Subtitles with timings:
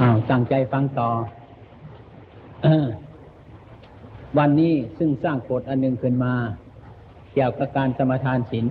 [0.00, 1.10] อ้าวตั้งใจฟังต่อ
[4.38, 6.34] วันนี้ซึ่งสร้างกฎอันหนึ่งขึ้นมา
[7.32, 8.66] เกี่ยวกับการสมทานศีล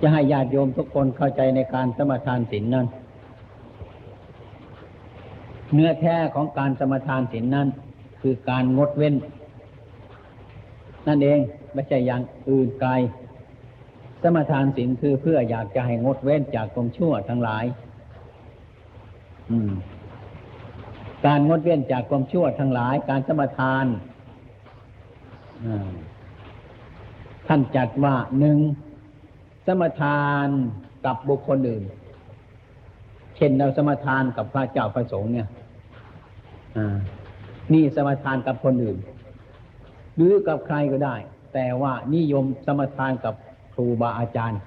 [0.00, 2.86] จะให้ญาติโยมทุกคนเข้าใจในการสมทานศีลนั้น
[5.72, 7.68] เนื้อแท้ของการสมทานศีลนั้น
[8.20, 9.14] คือการงดเว้น
[11.06, 11.38] นั่นเอง
[11.72, 12.90] ไม่ใช่อย่างอื่นไกล
[14.22, 17.64] สมทานศีลคือเพื่ออยากจะให้งดเว้นจากกรมชั่วทั้งหลาย
[21.26, 23.84] การงดเว้นจากความชั่วทั้งหลาย การสมทาน
[27.48, 28.58] ท่านจัดว่าหนึ่ง
[29.66, 30.48] สมทาน
[31.04, 31.84] กับบุคคลอื่น
[33.36, 35.48] เช่นเราสมทานกับพระเจ้าพระสงฆ์เนี่ย
[37.72, 38.98] นี่สมทานกับคนอื่น
[40.16, 41.16] หรือกับใครก็ได้
[41.54, 43.34] แต่ว่านิยมสมทานกับ
[43.74, 44.60] ครูบาอาจารย์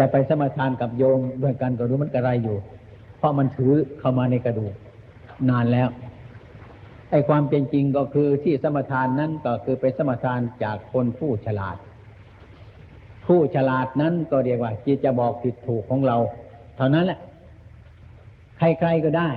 [0.00, 2.58] จะไปสมทานกับโยมด้วยกันก็รู้มันกระไรอยู่
[3.18, 4.74] เพราะมันถือเข้ามาในกระดูก
[5.50, 5.88] นานแล้ว
[7.10, 11.76] ไอ้ความเป็นจริงก็คือที่สมทานนั้นก็คือไปสมทานจากคนผู้ฉลาด
[13.26, 16.16] ผู้ฉลาดนั้นก็เรียกว่าจิตจะบอกผิดถูกของเรา
[16.76, 17.18] เท่านั้นแหละ
[18.58, 19.30] ใครๆก็ได้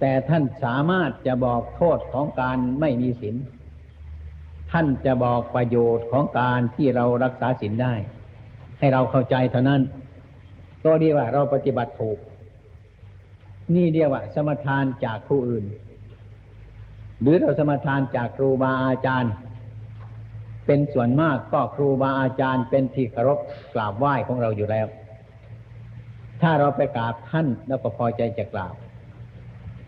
[0.00, 3.36] แต่ท่านสามารถจะบอกโทษของการไม่มีศีล
[4.72, 7.94] ท่านจะบอกประโยชน์ของการที่เรารักษาศีลได้
[8.78, 9.82] ให้เราเข้าใจเท่านั้น
[10.84, 12.18] ก็เรียกว่าเราปฏิบัติถูก
[13.74, 15.64] นี่เรียกว่า สมทานจากผู้อื่น
[17.20, 19.32] หรือเราสมทานจากครูบาอาจารย์
[20.66, 23.38] เป็นส่วนมากก็ครูบาอาจารย์เป็นที่เคารพ
[23.74, 24.86] กราบไหว้ของเราอยู่แล้ว
[26.42, 28.74] ถ้าเราไปกราบท่านแล้วก็พอใจจะกราบ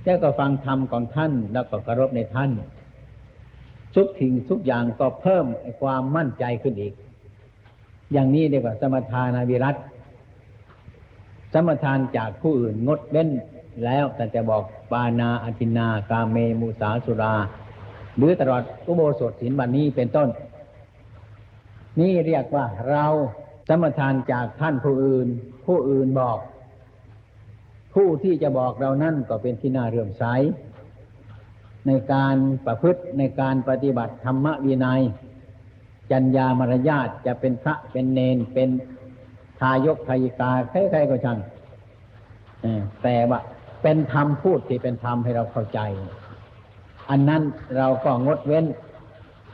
[0.04, 2.50] แล้วก็ฟังธรรมของท่านแล้วก็เคารพในท่าน
[3.94, 5.46] ทุกทิ้งทุกอย่างก็เพิ่ม
[5.80, 6.94] ความมั่นใจขึ้นอีก
[8.12, 9.76] อย่างนี้เรียกว่าสมทานาวิรัต
[11.52, 13.28] สมทานจากผู้อื่นงดเว้น
[13.84, 17.34] แล้วแต่จะบอกปานาอธินากาเมมุสาสุรา
[18.16, 20.28] หรือตลอดอุโบสถศีลบันนี้เป็นต้น
[22.00, 23.06] นี่เรียกว่าเรา
[23.68, 25.28] สมทานจากท่านผู้อื่น
[25.66, 26.38] ผู้อื่นบอก
[27.94, 30.24] ผู้ที่จะบอกเรานั่นก็เป็นที่น่าเรื่มใส
[31.86, 32.36] ในการ
[32.66, 35.02] ประพฤติในการปฏิบัติธรรมวินัย
[36.10, 38.68] จัญญามารยาทจะเป็นพระเป็นเนนเป็น
[39.60, 41.38] ทายกทายิกาใครๆก็ช่าง
[43.02, 43.40] แต่ว่า
[43.82, 45.80] เป็นธรรมพูดที่เป็นธรรมให้เราเข้าใจ
[47.10, 47.42] อันนั้น
[47.76, 48.66] เราก็งดเว้น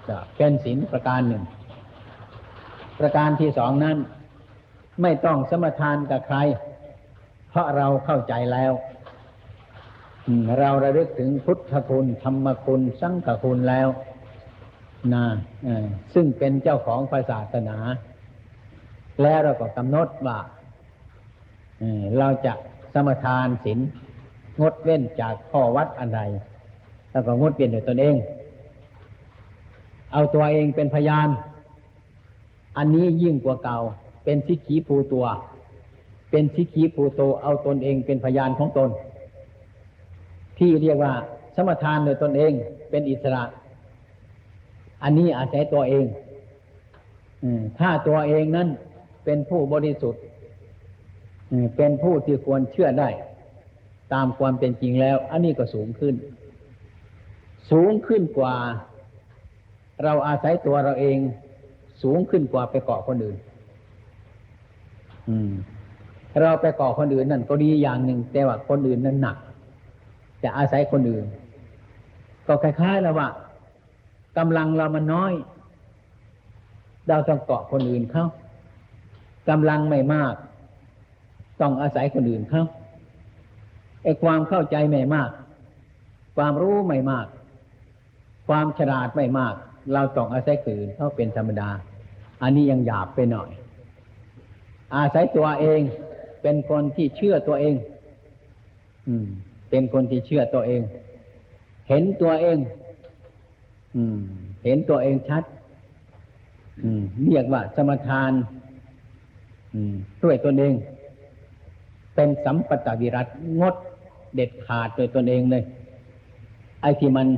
[0.09, 1.45] จะเป็นศีลประการหนึ่ง
[3.01, 3.97] ประการที่สองนั้น
[5.03, 6.39] ไม่ต้องสมทานกับใคร
[7.51, 8.73] เพราะเราเข้าใจแล้ว
[10.59, 13.89] เราระลึกถึงพุทธคุณธรรมคุณ สังฆคุณแล้ว
[15.15, 15.25] นะ
[16.15, 17.01] ซึ่งเป็นเจ้าของ
[17.31, 17.79] ศาสนา
[19.23, 20.39] แล้วเราก็กำหนดว่า
[22.19, 22.55] เราจะ
[22.95, 23.79] สมทานศีล
[24.61, 26.21] งดเว้นจากข้อวัดอันใด
[27.11, 28.17] แล้วก็งดเว้นโดยตนเอง
[30.13, 31.29] เอาตัวเองเป็นพยาน
[32.77, 33.79] อันนี้ยิ่งกว่าเก่า
[34.25, 35.27] เป็นสิขีภูตัว
[36.31, 38.91] เป็นทิกีปูโตเอาตนเองเป็นพยานของตน
[40.59, 41.13] ที่เรียกว่า
[41.55, 42.53] สมทานโดยตนเอง
[42.91, 43.43] เป็นอิสระ
[45.03, 46.07] อันนี้อาศัยตัวเอง
[47.79, 48.69] ถ้าตัวเองนั้น
[49.25, 50.23] เป็นผู้บริสุทธิ์
[51.77, 53.09] เป็นผู้ที่ควรเชื่อได้
[54.13, 56.15] ตามความเป็นจริงแล้ว อันนี้ก็สูงขึ้น
[57.71, 58.55] สูงขึ้นกว่า
[60.05, 61.19] เราอาศัยตัวเราเอง
[62.03, 63.39] สูงขึ้นกว่าไปเกาะคนอื่น
[66.41, 69.37] เราไปเก่อคนอื่นนั่นก็ดีอย่างหนึ่ง แต่ว่าคนอื่นนั้นหนัก
[70.43, 71.25] จะอาศัยคนอื่น
[72.47, 73.29] ก็คล้ายๆแล้วว่า
[74.39, 75.33] กำลังเรามันน้อย
[77.09, 78.27] เราต้องเกาะคนอื่นเขา
[79.49, 80.35] กำลังไม่มาก
[81.61, 82.65] ต้องอาศัยคนอื่นเขา
[84.03, 85.31] ไอ้ความเข้าใจไม่มาก
[86.37, 87.27] ความรู้ไม่มาก
[88.49, 89.55] ความฉลาดไม่มาก
[89.93, 91.71] เราต้องอาศัยคนอื่นเขาเป็นธรรมดา
[92.43, 93.51] อันนี้ยังหยาบไปหน่อย
[94.97, 95.81] อาศัยตัวเอง
[96.43, 97.75] เป็นคนที่เชื่อตัวเอง
[99.09, 99.27] อืม
[99.71, 100.83] เป็นคนที่เชื่อตัวเอง
[101.89, 102.59] เห็นตัวเอง
[104.65, 105.45] เห็นตัวเองชัด
[107.27, 108.33] เรียกว่าสมทาน
[110.23, 110.75] ด้วยตนเอง
[112.15, 113.27] เป็นสัมปตวิรัต
[113.61, 113.75] งด
[114.35, 115.65] เด็ดขาดโดยตนเองเลย
[116.81, 117.29] ไอ้ที่มัน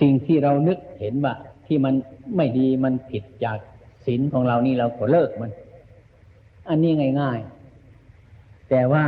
[0.00, 1.34] สิ่งที่เรานึกเห็นว่า
[1.66, 1.94] ที่มัน
[2.36, 3.58] ไม่ดีมันผิดจาก
[4.06, 5.50] ศีลของเรานี่เราก็เลิกมัน
[6.68, 7.38] อันนี้ง่าย
[8.04, 9.04] ๆ แต่ว่า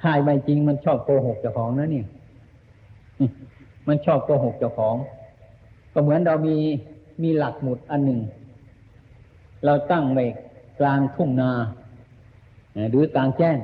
[0.00, 2.06] ถ้าไม่จริงมันชอบโกหกเจ้าของนะเนี่ย
[3.88, 4.96] มันชอบโกหกเจ้าของ
[5.92, 6.56] ก็เหมือนเรามี
[7.22, 8.20] มีหลักหมุดอันหนึ่ง
[9.64, 10.24] เราตั้งไว้
[10.80, 11.50] กลางทุ่งนา
[12.90, 13.56] หรือกลางแจ้ง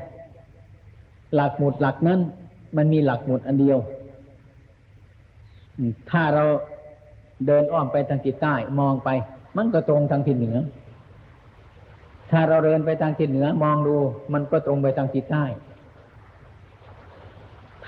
[1.35, 2.21] หลักหมุดหลักนั้น
[2.77, 3.79] มันมีหลักหมุดอันเดียว
[6.11, 6.45] ถ้าเรา
[7.47, 9.09] เดินอ้อมไปทางทิศใต้มองไป
[9.57, 10.59] มันก็ตรงทางทิศเหนือ
[12.31, 13.97] ถ้าเราเดินไปทางทิศเหนือ มองดู
[14.33, 15.45] มันก็ตรงไปทางทิศใต้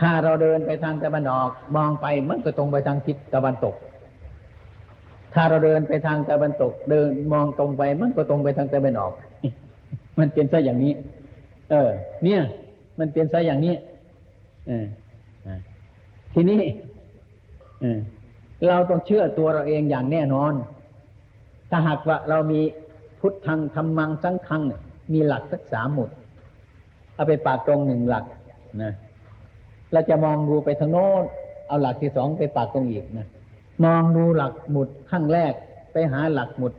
[0.00, 3.74] ถ้าเราเดินไปทางตะวันออก มองไปมันก็ตรงไปทางทิศตะวันตก
[5.34, 9.12] ถ้าเราเดินไปทางตะวันตก เดินมองตรงไป มันก็ตรงไปทางตะวันออก
[10.18, 10.92] มันเป็นซะอย่างนี้
[11.70, 11.90] เออ
[12.24, 12.40] เนี่ย
[12.98, 13.74] มันเป็นซะอย่างนี้
[14.66, 14.86] เออ
[15.46, 15.58] อ่า
[16.34, 16.60] ทีนี้
[17.80, 17.98] เออ
[18.68, 20.52] เราต้องเชื่อตัวเราเองอย่างแน่นอน
[21.70, 22.60] ถ้าหากว่าเรามี
[23.20, 24.62] พุทธังธรรมังสังฆัง
[25.12, 26.10] มีหลักสักสามหมุด
[27.14, 28.24] เอาไปปากตรงหนึ่งหลัก
[28.82, 28.92] นะ
[29.92, 31.22] เราจะมองดูไปทางโน้น
[31.66, 33.26] เอาหลักที่สองไปปากตรงอีกนะ
[33.84, 35.52] มองดูหลักหมุดข้างแรก
[35.92, 36.72] ไปหาหลักหมุด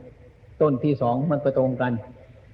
[0.60, 1.92] ต้นที่สองมันไปตรงกัน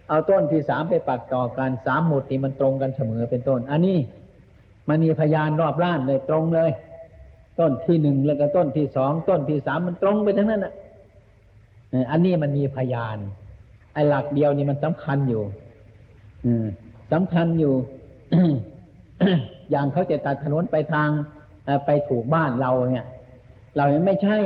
[0.08, 3.98] เอาต้นที่สามไปปักต่อกันสามหมุดนี่มันตรงกันเสมอเป็นต้น อันนี้
[4.88, 6.70] มันมีพยานรอบล้านเลยตรงเลย
[7.58, 10.74] ต้นที่หนึ่งแล้วก็ต้นที่สองต้นที่สามมันตรงไปทั้งนั้นอะ
[12.10, 13.16] อันนี้มันมีพยาน
[13.92, 15.42] ไอ้หลักเดียวนี่มันสำคัญอยู่
[16.44, 16.66] อืม
[17.12, 17.74] สำคัญอยู่
[19.70, 21.10] อย่างเขาจะตัดถนนไปทาง
[21.86, 23.06] ไปถูกบ้านเราเนี่ย
[23.76, 24.36] เราเนี่ยไม่ใช่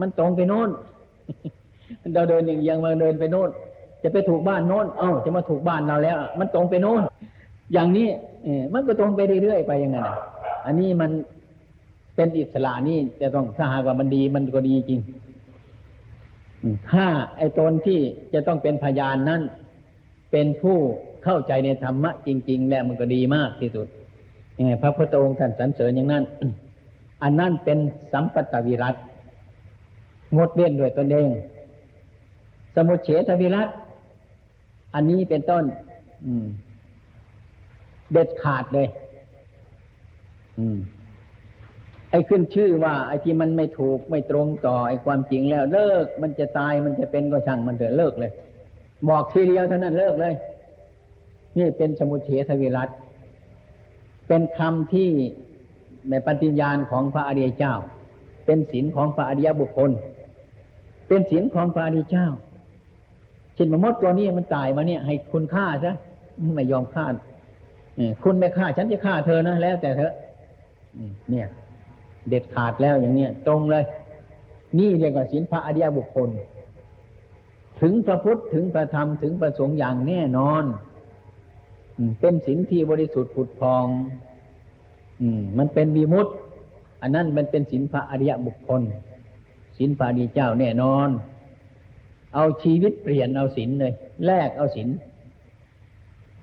[0.00, 0.70] มันตรงไปโน่น
[2.14, 3.50] เราเดินอย่างยังมาเดินไปโน่น
[4.02, 7.02] จะไปถูกบ้านโน้นเอ้าจะมาถูกบ้านเราแล้ว มันตรงไปโน้น
[7.72, 8.08] อย่างนี้
[8.44, 10.06] เอมันก็ตรงไปเรื่อยๆไปอย่างนั้น
[10.66, 11.10] อันนี้มัน
[12.14, 15.00] เป็นอิสระนี่จะต้องถ้าหากว่ามันดีมันก็ดีจริง
[16.90, 17.06] ถ้า
[17.36, 18.00] ไอ้ตนที่
[18.34, 19.40] จะต้องเป็นพยานนั้น
[20.30, 20.76] เป็นผู้
[21.24, 23.86] เข้าใจในธรรมะจริง ๆ แล้วมันก็ดีมากที่สุด
[24.60, 26.24] ยังไงพระพุทธองค์ท่านสรรเสริญอย่างนั้น
[27.22, 27.78] อันนั้นเป็น
[28.12, 28.94] สัมปตวิรัต
[30.36, 31.28] งดเว้นด้วยตนเอง
[32.74, 33.68] สมุเฉทวิรัต
[34.94, 35.64] อันนี้เป็นต้น
[38.12, 38.88] เด็ดขาดเลย
[40.58, 40.60] อ
[42.10, 48.32] ไอ้ขึ้นชื่อว่า ไอ้ที่มันไม่ถูกไม่ตรงต่อไอ้ความจริงแล้ว เลิกมันจะตายมันจะเป็นก็ช่างมันเถอะเลิกเลย
[49.08, 50.34] บอกทีเดียวเท่านั้นเลิกเลย
[51.58, 52.90] นี่เป็นสมุเฉทวิรัต
[54.32, 55.10] เป็นคำที่
[56.10, 57.74] ในปฏิญญาณของพระอริยเจ้า
[58.46, 59.90] เป็นศีลของพระอริยบุคคล
[61.08, 62.28] เป็นศีลของพระอริยเจ้า
[63.54, 65.94] เช่นมมดตัวนี้มันตายมาเนี่ย ให้คุณฆ่าซะ
[66.54, 67.06] ไม่ยอมฆ่า
[68.22, 70.12] คุณไม่ฆ่าฉันจะฆ่าเธอนะแล้วแต่เธอ
[71.30, 71.46] เนี่ย
[72.28, 73.84] เด็ดขาดแล้วอย่างเนี้ยตรงเลย
[74.78, 76.28] นี่เรียกว่าศีลพระอริยบุคคล
[77.80, 80.64] ถึงพระพุทธถึงพระธรรมถึงพระสงฆ์อย่างแน่นอน
[82.20, 83.86] เป็นศีลที่บริสุทธิ์ผุดพอง
[85.20, 86.28] อืม มันเป็นวีมุต
[87.02, 88.82] อันนั้นมันเป็นศีลพระอริยบุคคล
[89.76, 91.08] ศีลพระอริยเจ้าแน่นอน
[92.34, 93.92] เอาชีวิตเปลี่ยนเอาศีลเลย
[94.26, 94.88] แลกเอาศีล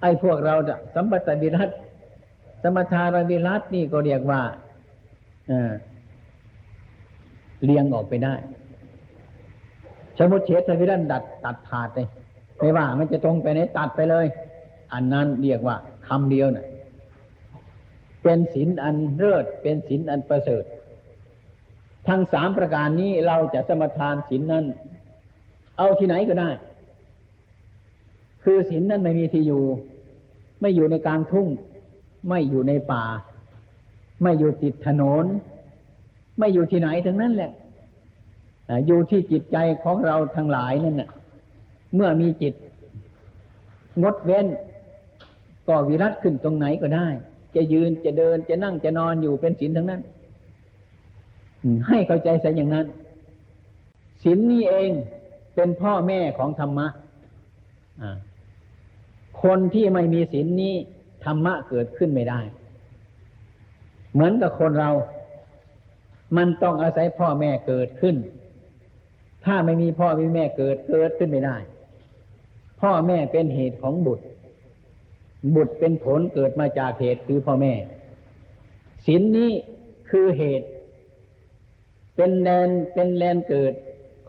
[0.02, 1.70] ไอ้พวกเราจะสัมปตวิรัต
[2.64, 4.42] สมทารวิรัตนี่ก็เรียกว่า
[7.64, 8.36] เลี้ยงออกไปได้
[10.18, 12.08] สมุเฉทวิรัตดัดตัดขาดเลย
[12.58, 14.26] ไม่ว่า มันจะตรงไปไหนตัดไปเลย
[14.94, 15.76] อันนั้นเรียกว่า
[16.08, 16.68] คำเดียวน่ะ
[18.24, 20.64] เป็นศีลอันเลิศเป็นศีลอันประเสริฐ
[22.08, 24.66] ทั้งสามประการนี้เราจะสมทานศีลนั้น
[25.78, 26.50] เอาที่ไหนก็ได้
[28.44, 29.64] คือศีลนั้นไม่มีที่อยู่
[30.62, 31.48] ไม่อยู่ในกลางทุ่ง
[32.30, 33.04] ไม่อยู่ในป่า
[34.22, 35.26] ไม่อยู่ติดถนน
[36.38, 37.52] ไม่อยู่ที่ไหนทั้งนั้นแหละ
[38.70, 41.10] อ่าอยู่ที่จิตใจของเราทั้งหลายนั่นน่ะ
[41.96, 42.54] เมื่อมีจิต
[44.02, 44.48] งดเว้น
[45.68, 47.08] ก็วิรัตขึ้นตรงไหนก็ได้
[47.56, 50.02] จะยืนจะเดินจะนั่งจะนอนอยู่เป็นศีลทั้งนั้น
[51.88, 52.86] ให้เข้าใจซะอย่างนั้น
[54.24, 54.92] ศีลนี้เอง
[55.56, 56.88] เป็นพ่อแม่ของธรรมะ
[59.44, 60.76] คนที่ไม่มีศีลนี้
[61.26, 62.40] ธรรมะเกิดขึ้นไม่ได้
[64.14, 64.92] เหมือนกับคนเรา
[66.38, 68.16] มันต้องอาศัยพ่อแม่เกิดขึ้น
[69.46, 71.58] ถ้าไม่มีพ่อไม่มีแม่เกิดเกิดขึ้นไม่ได้
[72.82, 74.26] พ่อแม่เป็นเหตุของบุตร
[75.56, 77.74] บุตรเป็นผลเกิดมาจากเหตุคือพ่อแม่
[79.06, 79.52] ศีลนนี้
[80.10, 80.68] คือเหตุ
[82.16, 83.74] เป็นแลนเป็นแลนเกิด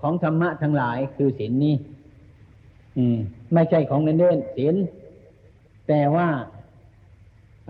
[0.00, 1.74] ของธรรมะทั้งหลายคือศีลนนี้
[2.96, 3.18] อืม
[3.52, 4.74] ไม่ใช่ของเล่นเล่นศีล
[5.88, 6.28] แต่ว่า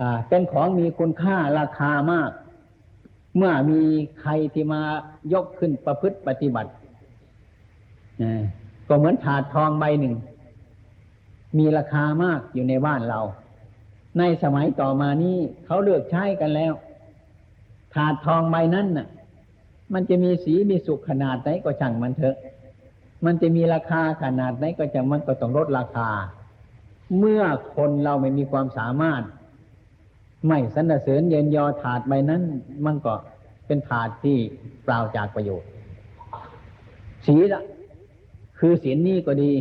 [0.01, 2.31] อ่าเป็นของมีคุณค่าราคามาก
[3.37, 3.81] เมื่อมี
[4.21, 4.81] ใครที่มา
[5.33, 6.71] ยกขึ้นประพฤติปฏิบัติ
[8.87, 10.13] ก็เหมือนถาดทองใบหนึ่ง
[11.57, 13.21] มีราคามากอยู่ในบ้านเรา
[14.17, 16.73] ในสมัยต่อมานี้เขาเลือกใช้กันแล้ว
[17.93, 19.07] ถาดทองใบนั้นน่ะ
[19.93, 22.37] มันจะมีสีมีสุขขนาดไหนก็ช่างมันเถอะ
[23.25, 26.09] มันจะมีราคาขนาดไหนก็จะมันก็ต้องลดราคา
[27.17, 27.43] เมื่อ
[27.75, 29.23] คนเราไม่มีความสามารถ
[30.47, 32.41] ไม่สรรเสริญเยินยอถาดใบนั้น
[32.85, 33.13] มันก็
[33.65, 34.37] เป็นถาดที่
[34.83, 35.69] เปล่าจากประโยชน์
[37.25, 37.63] ศีละ
[38.59, 39.51] คือศีลนี้ก็ดี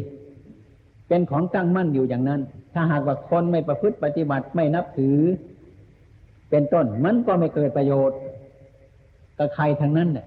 [1.09, 2.41] เป็นของตั้งมั่นอยู่อย่างนั้น
[2.75, 5.19] ถ้าหากว่าคนไม่ประพฤติปฏิบัติไม่นับถือ
[6.51, 8.19] เป็นต้นมันก็ไม่เกิดประโยชน์
[9.39, 10.27] กับใครทั้งนั้นเนี่ย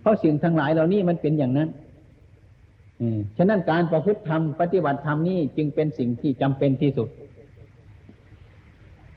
[0.00, 1.68] เพราะสิ่งทั้งหลายเหล่านี้มันเป็นอย่างนั้น
[3.36, 7.08] ฉะนั้นการประพฤติธรรมปฏิบัติธรรมนี่จึงเป็นสิ่งที่จำเป็นที่สุด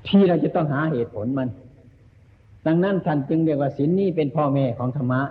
[0.07, 1.49] ที่เราจะต้องหาเหตุผลมัน
[2.67, 5.21] ดังนั้นท่านจึงเรียกว่าศีลนี้เป็นพ่อแม่ของธรรมะ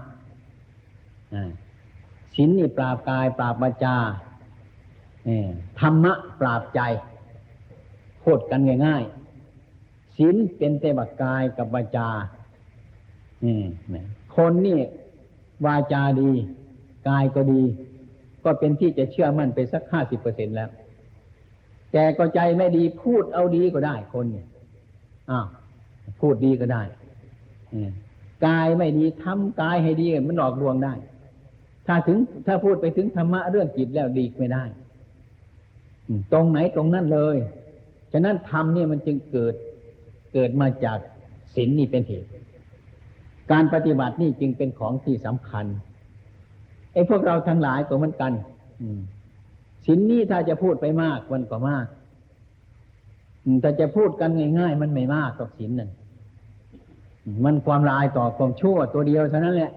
[2.34, 3.96] ศีลนี่ปราบกายปราบวาจา
[5.80, 6.80] ธรรมะปราบใจ
[8.24, 12.08] พูดกันง่ายๆศีลเป็นเตบกกายกับวาจา
[14.36, 14.80] คนนี่
[15.66, 16.32] วาจาดี
[17.08, 17.62] กายก็ดี
[18.44, 20.70] ก็เป็นที่จะเชื่อมั่นไปสักห้าสิบเปอร์เซ็นแล้ว
[21.92, 24.46] แต่ก็ใจไม่ดีพูดเอาดีก็ได้คนเนี่ย
[25.30, 25.46] อ้าว
[26.20, 26.82] พูดดีก็ได้
[28.46, 30.94] กายไม่ดีทำกายให้ดีมันหลอกลวงได้
[31.86, 34.64] ถ้าถึงถ้าพูดไปถึงธรรมะเรื่องจิตแล้วดีไม่ได้
[36.32, 37.36] ตรงไหนตรงนั้นเลย
[38.12, 39.54] ฉะนั้นธรรมเนี่ยมันจึงเกิด
[40.32, 40.98] เกิดมาจาก
[41.54, 42.28] ศีลนี่เป็นเหตุ
[43.52, 45.66] การปฏิบัตินี่จึงเป็นของที่สำคัญ
[46.92, 48.32] ไอ้พวกเราทั้งหลายก็เหมือนกัน
[49.86, 51.86] ศีลนี้ถ้าจะพูดไปมากมันก็มาก
[53.60, 55.90] แต่จะพูดกันง่าย ๆ มันไม่มากต่อศีลนั่น
[57.44, 59.72] มันความลายต่อความชั่วตัวเดียวเท่านั้นแหละ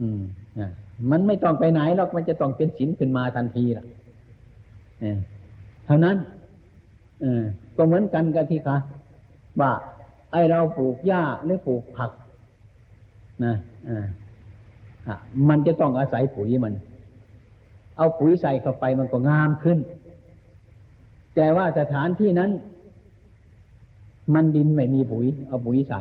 [0.00, 0.22] อืม
[1.10, 3.84] มันไม่ต้องไปไหนหรอกมันจะต้องเป็นศีลขึ้นมาทันทีล่ะ
[5.86, 6.16] เท่านั้น
[7.76, 8.76] ก็เหมือนกันกับที่ค่ะ
[9.60, 9.72] ว่า
[10.32, 12.10] ไอเราปลูกหญ้าหรือปลูกผัก
[13.44, 13.54] นะ
[15.48, 16.74] มันจะต้องอาศัยปุ๋ยมัน
[17.96, 19.78] เอาปุ๋ยใส่เข้าไปมันก็งามขึ้น
[21.34, 22.50] แต่ว่าสถานที่นั้น
[24.34, 26.00] มันดินไม่มีปุ๋ย เอาปุ๋ยใส่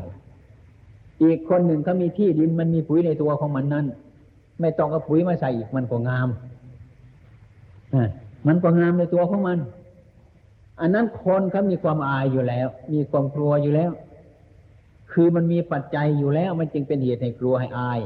[1.23, 3.85] อีกคนหนึ่งเขามีที่ดินมันมีปุ๋ยในตัวของมันนั้น
[4.61, 6.29] ไม่ต้องเอาปุ๋ยมาใส่อีกมันก็งาม
[8.47, 9.59] มันก็งามในตัวของมัน
[10.81, 13.91] อันนั้นคนเขามีความอายอยู่แล้ว มีความกลัวอยู่แล้ว
[15.11, 17.99] คือมันมีปัจจัยอยู่แล้ว มันจึงเป็นเหตุให้กลัวให้อาย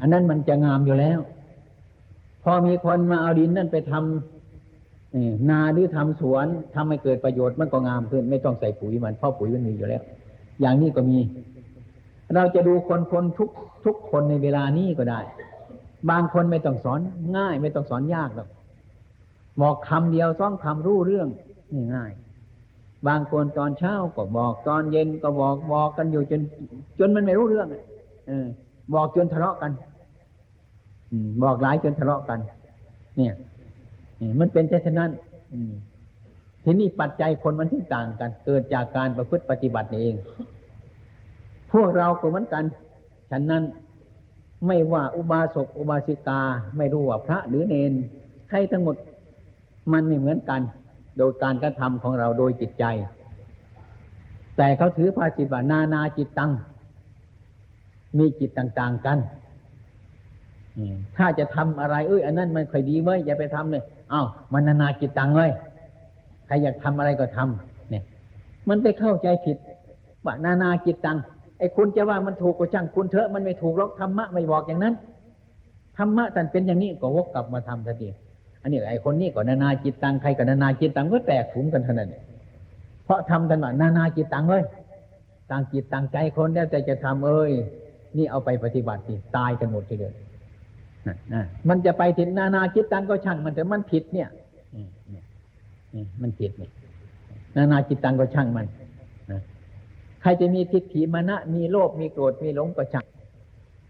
[0.00, 1.18] อันนั้นมันจะงามอยู่แล้ว
[2.42, 10.02] พอมีคนมาเอาดินนั่นไปทำนาหรือทำสวนทำให้เกิดประโยชน์มันก็งามขึ้น ไม่ต้องใส่ปุ๋ยมันเพราะปุ๋ยมันมีอยู่แล้ว
[10.60, 11.18] อย่างนี้ก็มี
[12.34, 13.50] เราจะดูคนคนทุก
[13.84, 15.20] ทุกคนในเวลานี้ก็ได้
[16.10, 17.00] บางคนไม่ต้องสอน
[17.36, 18.48] ง่าย ไม่ต้องสอนยากหรอก
[19.60, 21.28] บอกคำเดียวสองคำรู้เรื่อง
[21.94, 22.12] ง่าย
[23.08, 26.40] บางคนตอนเช้าก็บอกตอนเย็นก็บอกบอกกันอยู่จน
[26.98, 27.68] จนมันไม่รู้เรื่อง
[28.26, 28.46] เออ
[28.94, 29.72] บอกจนทะเลาะกัน
[31.42, 32.38] บอกหลายจนทะเลาะกัน
[33.16, 33.34] เนี่ย
[34.40, 35.10] มันเป็นเช่นนั้น
[36.64, 40.14] ทีนี้ปัจจัยคนมันที่ต่างกัน เกิดจากการประพฤติปฏิบัติเอง
[41.72, 42.64] พวกเราก็เหมือนกัน
[43.30, 43.62] ฉะนั้น
[44.66, 46.40] ไม่ว่าอุบาสกอุบาสิกา
[46.76, 47.92] ไม่รู้ว่าพระหรือเนน
[48.48, 48.96] ใครทั้งหมด
[49.92, 50.60] มันไม่เหมือนกัน
[51.16, 52.84] โดยการกระทำของเราโดยจิตใจ
[54.56, 56.52] แต่เขาถือภาษิตว่านานาจิตตัง
[58.18, 59.18] มีจิตต่างๆกัน
[61.16, 65.50] ถ้าจะทำอะไรเอ้ยอันนั้นมันค่อยดีเว้ยอย่าไปทำเลยอ้าวมันนานาจิตตังเลย
[66.46, 68.02] ใครอยากทำอะไรก็ทำเนี่ย
[68.68, 69.56] มันไปเข้าใจผิด
[70.24, 71.18] ว่านานาจิตตัง
[71.62, 74.94] อ้คุณจะว่ามันถูกก็ช่างคุณเถอะมันไม่ถูกหรอกธรรมะไม่บอกอย่างนั้น
[75.98, 78.08] ธรรมะท่านเป็นอย่างนี้ก็วกกลับมาทำทันที
[78.62, 82.14] อันนี้ไอ้คนนี้ก็นานาจิตตังใครก็นานาจิตตังก็แตกขุมกันเท่านั้น
[83.04, 84.64] เพราะทำกันว่านานาจิตตังเลย
[85.50, 87.52] ต่างจิตต่างใจคนแล้วแต่จะทำเอ้ย
[88.16, 90.14] นี่เอาไปปฏิบัติสิตายกันหมดทีเดียว
[91.68, 94.28] มันจะไปถึงนานาจิตตังก็ช่างมันแต่มันผิดเนี่ย
[96.22, 96.70] มันผิดเนี่ย
[97.56, 98.66] นานาจิตตังก็ช่างมัน
[100.22, 103.06] ใครจะมีทิฏฐิมานะมีโลภมีโกรธมีหลงก็ช่าง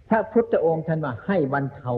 [0.09, 1.93] พระพุทธองค์ท่านว่าให้บรรเทา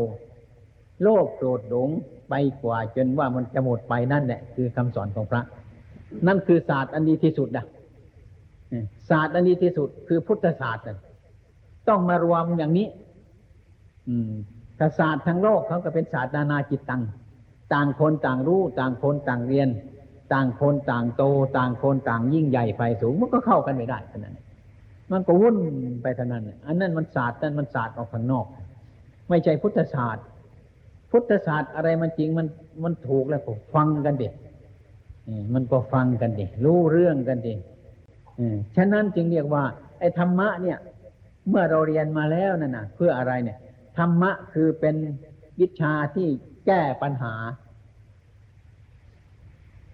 [1.02, 1.88] โลภโกรธหลง
[2.28, 5.42] ไปกว่าจนว่ามันจะหมดไปนั่นแหละคือคำสอนของพระ
[6.26, 7.66] นั่นคือศาสตร์อันดีที่สุดนะ
[9.10, 10.84] ศาสตร์อันดีที่สุดคือพุทธศาสตร์
[11.88, 12.86] ต้องมารวมอย่างนี้
[14.08, 14.32] อืม
[14.78, 17.02] ถ้าศาสตร์ทั้งโลกเขาก็เป็นศาสตร์นานาจิตตัง
[17.72, 19.68] ต่างคนต่างรู้ต่างคนต่างเรียน
[20.32, 21.22] ต่างคนต่างโต
[21.56, 24.36] ต่างคนต่างยิ่งใหญ่ไฟสูงมันก็เข้ากันไม่ได้เท่านั้น
[25.12, 25.56] มันก็วุ่น
[26.02, 28.46] ไปเท่านั้นอันนั้นมันศาสตร์นั่นมันศาสตร์ออกข้างนอก
[29.28, 30.24] ไม่ใช่พุทธศาสตร์
[31.10, 32.46] พุทธศาสตร์อะไรมันจริงมัน
[32.84, 34.28] มันถูกแล้วก็ฟังกันดิ
[35.54, 37.54] มันก็ฟังกันดิรู้เรื่องกันดิ
[38.76, 39.64] ฉะนั้นจึงเรียกว่า
[39.98, 40.78] ไอ้ธรรมะเนี่ย
[41.48, 43.58] เมื่อเราเรียนมาแล้วนั่นนะเพื่ออะไรเนี่ย
[43.98, 44.96] ธรรมะคือเป็น
[45.60, 46.28] วิชาที่
[46.66, 47.34] แก้ปัญหา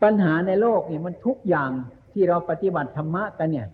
[0.02, 1.70] ปัญหาในโลกเนี่ยมันทุกอย่าง
[2.12, 3.68] ที่เราปฏิบัติธรรมะกันเนี่ย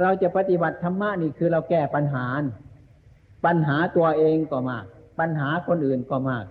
[0.00, 2.26] เราจะปฏิบัติธรรมะนี่คือเราแก้ปัญหา
[3.44, 4.84] ปัญหาตัวเองก็มาก
[5.20, 6.44] ปัญหาคนอื่นก็มาก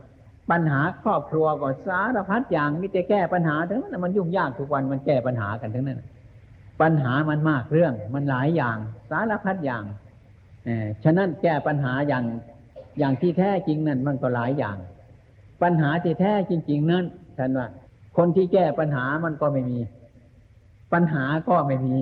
[0.51, 6.01] ปัญหาครอบครัวก็สารพัดอย่างมีแต่แก้ปัญหาทั้งนั้นมันยุ่งยากทุกวันมันแก้ปัญหากันทั้งนั้น
[6.81, 8.77] ปัญหามันมากเรื่องมันหลายอย่าง
[9.09, 9.83] สารพัดอย่าง
[10.65, 12.23] เออฉะนั้นแก้ปัญหาอย่าง
[12.99, 14.77] อย่างที่แท้จริงนั่นมันก็หลายอย่าง
[15.61, 17.05] ปัญหาที่แท้จริง ๆ นั่น
[17.37, 17.67] ท่านว่า
[18.17, 19.79] คนที่แก้ปัญหามันก็ไม่มี
[20.93, 21.95] ปัญหาก็ไม่มี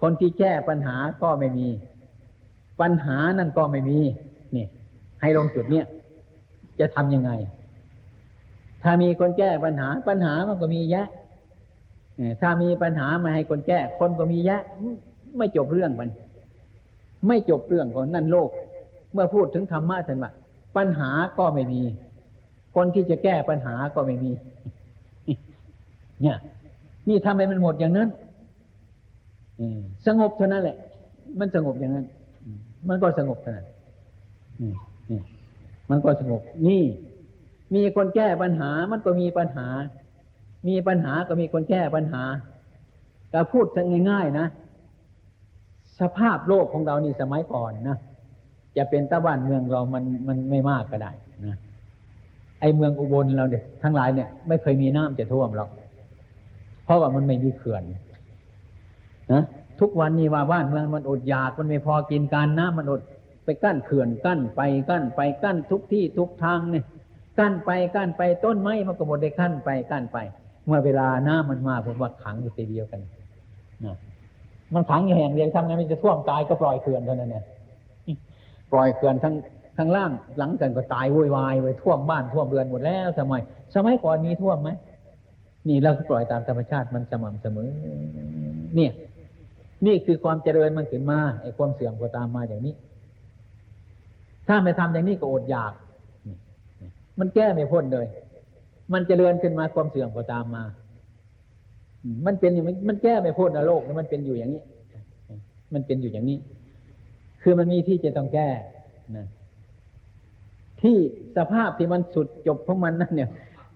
[0.00, 1.68] คนที่แก้ปัญหาก็ไม่มี
[2.80, 4.00] ปัญหานั่นก็ไม่มี
[4.56, 4.66] นี่
[5.20, 5.86] ให้ลงจุดเนี้ย
[6.80, 7.30] จะทำยังไง
[8.82, 11.06] ถ้ามีคนแก้ปัญหา ปัญหามันก็มีแยะ
[12.16, 14.62] เอ่อถ้ามีปัญหามาให้คนแก้ คนก็มีแยะ
[15.38, 16.10] ไม่จบเรื่องมัน
[17.28, 18.50] ไม่จบเรื่องของนั่นโลก
[19.12, 20.32] เมื่อพูดถึงธรรมะท่านว่า
[20.76, 21.82] ปัญหาก็ไม่มี
[22.76, 24.32] คนที่จะแก้ปัญหาก็ไม่มี
[26.22, 26.36] เนี่ย
[27.08, 28.08] นี่ทำให้มันหมดอย่างนั้น
[30.06, 30.76] สงบเท่านั้นแหละ
[31.38, 32.06] มันสงบอย่างนั้น
[32.88, 33.66] มันก็สงบเท่านั้น
[35.90, 36.82] มันก็สงบ นี่
[37.74, 39.68] มีคนแก้ปัญหา มันก็มีปัญหา
[40.68, 42.22] มีปัญหาก็มีคนแก้ปัญหา
[43.30, 43.66] แต่พูด
[44.10, 44.46] ง่ายๆนะ
[46.00, 47.98] สภาพโลกของเรานี่สมัยก่อนนะ
[48.76, 51.12] จะเป็นตะวันเมืองเรามันมันไม่มากก็ได้
[51.46, 51.56] นะ
[52.60, 55.68] ไอเมืองอุบลเราเนี่ยทั้งหลายเนี่ย ไม่เคยมีน้ำจะท่วมหรอก
[56.92, 57.82] ราะว่ามันไม่มีเขื่อน
[59.32, 59.42] นะ
[59.80, 63.00] ทุกวันนี้ว่าบ้านเมืองมันอดอยากมันไม่พอกินการน้ำมันอด
[63.44, 66.84] ไปกั้นเขื่อนกั้นไปกั้นไปกั้นทุกที่ทุกทางเนี่ย
[67.38, 70.18] กั้นไปกั้นไปต้นไม้มันก็หมดได้กั้นไปกั้นไป
[70.66, 73.00] เมื่อเวลาน้ำมันมาผมว่าขังอยู่ทีเดียวกัน
[73.84, 73.96] นะ
[74.74, 77.44] มันขังอยู่แห่งเดียวทำไงมันจะท่วมตายก็ปล่อยเขื่อนเท่านั้นเนี่ย
[78.72, 79.34] ปล่อยเขื่อนทั้ง
[79.78, 83.40] ทั้งล่างหลังกันก็ตายวุ่นวายไปท่วมบ้านท่วมเรือนหมดแล้วสมัย
[83.74, 84.70] สมัยก่อนมีท่วมไหม
[85.68, 87.68] นี่เราปล่อยตามธรรมชาติมันสม่ำเสมอ
[88.76, 88.92] เนี่ย
[89.86, 92.74] นี่คือความเจริญมันขึ้นมาไอ้ความเสื่อมก็ตามมาอย่างนี้
[94.48, 95.72] ถ้าไม่ทำอย่างนี้ก็อดอยาก
[97.18, 98.06] มันแก้ไม่พ้นเลย
[98.92, 100.64] มันเจริญขึ้นมาความเสื่อมก็ตามมา
[102.26, 104.62] มันเป็นอย่างมันแก้ไม่พ้นนะโลกมันเป็นอยู่อย่างนี้
[105.74, 106.38] มันเป็นอยู่อย่างนี้
[107.42, 108.48] คือมันมีที่จะต้องแก้
[109.16, 109.26] นะ
[110.82, 110.96] ที่
[111.36, 113.30] สภาพที่มันสุดจบของมันนั่นเนี่ย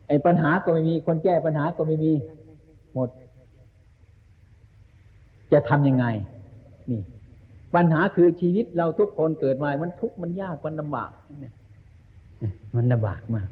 [0.09, 2.13] ไอ้ปัญหาก็ไม่มี คนแก้ปัญหาก็ไม่มี
[2.95, 3.09] หมด
[5.53, 6.07] จะทำยังไง
[6.91, 7.01] นี่
[7.75, 11.11] ปัญหาคือชีวิตเราทุกคนเกิดมา มันทุกข์มันยากมันลำบาก
[12.77, 13.49] มันลำบากมาก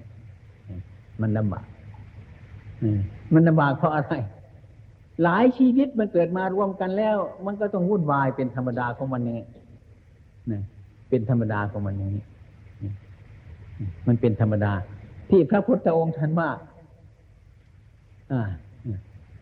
[1.21, 1.67] มันลำบาก
[3.35, 4.13] มันลำบากเพราะอะไร
[5.23, 9.47] หลายชีวิตมันเกิดมารวมกันแล้ว มันก็ต้องวุ่นวายเป็นธรรมดาของมันองนี้
[10.53, 10.63] นะ
[11.09, 12.25] เป็นธรรมดาของมันอย่างนี้
[14.07, 14.73] มันเป็นธรรมดา
[15.35, 16.51] ที่พระพุทธองค์ท่านว่า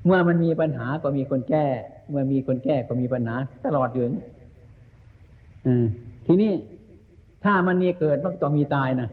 [0.05, 1.67] เมื่อมันมีปัญหาก็มีคนแก้
[2.11, 3.35] เมื่อมีคนแก้ก็มีปัญหา
[3.67, 4.05] ตลอดอยู่
[6.27, 6.53] ทีนี้
[7.45, 9.09] ถ้ามันมีเกิดมันต้องมีตายนะ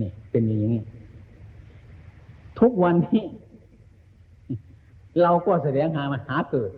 [0.00, 0.82] นี่เป็นอย่างนี้
[2.60, 3.24] ทุกวันนี้
[5.22, 6.70] เราก็แสดงหามันหาเกิด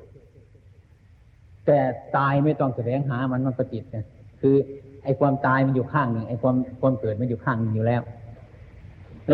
[1.67, 1.79] แต่
[2.17, 4.05] ตายไม่ต้องแสดงหามันมันก็ติดนะ
[4.41, 4.57] คือ
[5.05, 8.03] ไอ้ความตายมันอยู่ข้างหนึ่งไอ้ความความเกิดมันอยู่ข้างหนึ่งอยู่แล้ว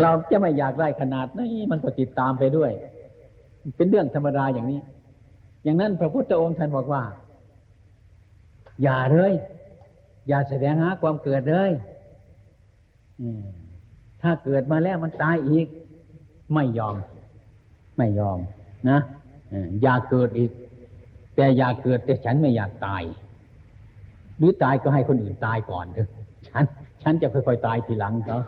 [0.01, 2.71] เราจะไม่อยากได้ขนาดนี้มันก็ติดตามไปด้วย
[3.77, 4.79] เป็นเรื่องธรรมดาอย่างนี้
[5.63, 7.03] อย่างนั้นพระพุทธองค์ท่านบอกว่า
[8.83, 9.33] อย่าเลย
[10.27, 11.71] อย่าแสดงหาความเกิดเลย
[14.21, 15.67] ถ้าเกิดมาแล้วมันตายอีก
[16.53, 16.95] ไม่ยอม
[17.97, 18.39] ไม่ยอม
[18.89, 18.99] นะ
[19.81, 20.51] อย่าเกิดอีก
[21.35, 23.03] แต่อย่าเกิดแต่ฉันไม่อยากตาย
[24.39, 26.09] หรือตายก็ให้คนอื่นตายก่อนเถอะ
[26.49, 26.63] ฉัน
[27.03, 28.39] ฉันจะค่อยๆตายทีหลังเขา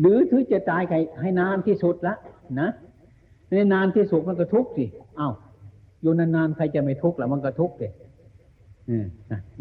[0.00, 2.14] หรือถือจะตายให้ให้นานที่สุดละ
[2.60, 2.70] นะ
[3.50, 4.84] ในนานที่สุดมันก็ทุกข์สิ
[5.16, 5.30] เอ้า
[6.02, 7.92] อยู่นานๆใครจะไม่ทุกข์ล่ะมันก็ทุกข์เลย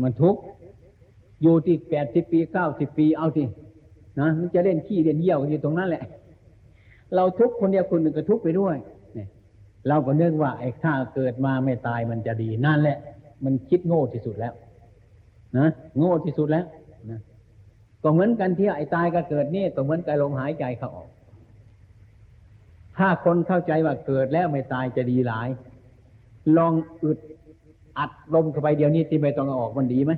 [0.02, 0.42] มันทุกข์
[1.42, 3.48] อยู่ที่แปดสิบปีเก้าสิบปีเอาที่
[4.20, 6.04] นะมันจะเล่นขี้เล่นเยี่ยวอยู่ตรงนั้นแหละ
[7.16, 8.76] เราทุกคนเดียวคนหนึ่งก็ทุกไปด้วย
[9.14, 9.28] เนี่ย
[9.88, 12.98] เราก็นึกว่าไอ้ถ้าเกิดมาไม่ตายมันจะดีนั่นแหละ
[13.44, 14.54] มันคิดโง่ที่สุดแล้ว
[15.58, 16.66] นะโง่ที่สุดแล้ว
[17.10, 17.20] นะ
[18.04, 21.10] ก็เหมือนกันที่ไอ้ตายก็เกิดนี่ก็เหมือนกับลมหายใจเขาออก
[22.98, 25.50] ถ้าคนเข้าใจว่าเกิดแล้วไม่ตายจะดีหลาย
[26.58, 27.20] ลองอึด
[27.98, 30.12] อัดลมเข้าไปเดี๋ยวนี้ที่ไม่ต้องออกมันดีไหม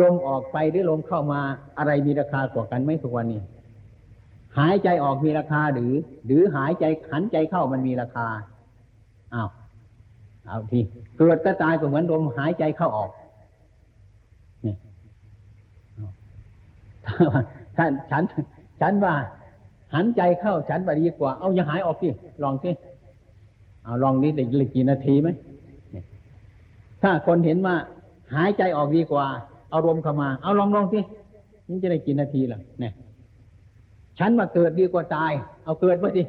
[0.00, 1.40] ลมออกไปหรือลมเข้ามา
[1.78, 3.40] อะไรมีราคากว่ากันไหมทุกวันนี้
[4.58, 5.92] หายใจออกมีราคาหรือ
[6.26, 8.26] หรือหายใจหันใจเข้ามันมีราคา
[9.34, 9.48] อ้าว
[10.46, 10.80] เอาที
[11.18, 13.10] เกิดก็ตายก็เหมือนลมหายใจเข้าออก
[17.06, 17.26] นี่
[17.76, 18.22] ถ้าฉัน
[18.80, 19.14] ฉันว่า
[19.94, 22.08] หันใจเข้าฉันไปดีกว่า เอาอย่าหายออกสิ
[22.42, 22.70] ลองสิ
[23.84, 25.28] เอาลองนี้ได้กี่นาทีไหม
[27.02, 27.76] ถ้าคนเห็นว่า
[28.34, 29.26] หายใจออกดีกว่า
[29.70, 31.00] เอาลมเข้ามา เอาลองลองสิ
[31.68, 32.92] นี่จะได้กี่นาทีล่ะเนี่ย
[34.18, 35.32] ฉันมาเกิดดีกว่าตาย
[35.64, 36.22] เอาเกิดมาสิ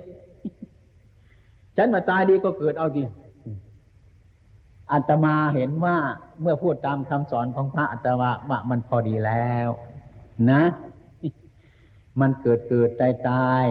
[1.78, 3.04] ฉันมาตายดีก็เกิดเอาดิ
[4.92, 5.96] อัตมาเห็นว่า
[6.42, 9.70] เมื่อพูดตามคำสอนของพระอัตมาว่ามันพอดีแล้ว
[10.52, 10.64] นะ
[12.22, 13.66] มันเกิดเกิดตายตาย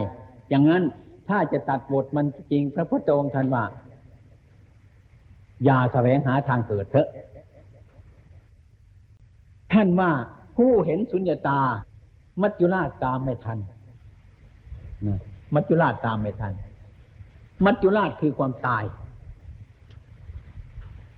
[0.48, 0.82] อย่างนั้น
[1.28, 3.64] ถ้าจะตัดบทมันจริงพระพุทธองค์ท่านว่า
[5.64, 7.08] อย่าแสวงหาทางเกิดเถอะ
[9.72, 10.10] ท่านว่า
[10.56, 11.60] ผู้เห็นสุญญตา
[12.42, 13.58] มัจจุราชตามไม่ทัน
[15.54, 16.52] มัจจุราชตามไม่ทัน
[17.64, 18.84] มัจจุราชคือความตาย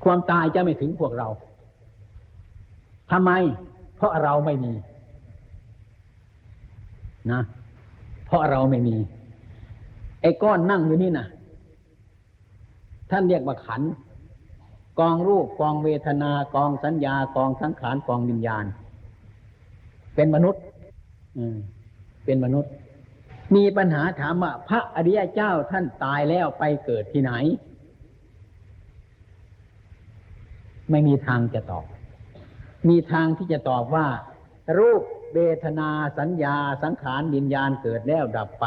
[0.04, 1.28] ความตายจะไม่ถึงพวกเรา
[3.10, 3.30] ทำไม
[3.96, 4.72] เพราะเราไม่มี
[7.32, 7.40] นะ
[8.26, 8.96] เพราะเราไม่มี
[10.22, 11.26] ไอ้ก้อนนั่งอยู่นี่นะ
[13.10, 13.82] ท่านเรียกว่าขัน
[14.98, 18.64] กองรูปกองเวทนากองสัญญากองสังขารกองวิญญาณ
[20.14, 20.62] เป็นมนุษย์
[21.36, 21.56] อืม
[22.24, 22.72] เป็นมนุษย์
[23.54, 27.32] มีปัญหาถามว่าพระอริยเจ้าท่านตายแล้วไปเกิดที่ไหน
[30.90, 31.86] ไม่มีทางจะตอบ
[32.88, 34.06] มีทางที่จะตอบว่า
[34.78, 35.02] รูป
[35.34, 38.66] เวทนาสัญญาสังขารวิญญาณเกิดแล้วดับไป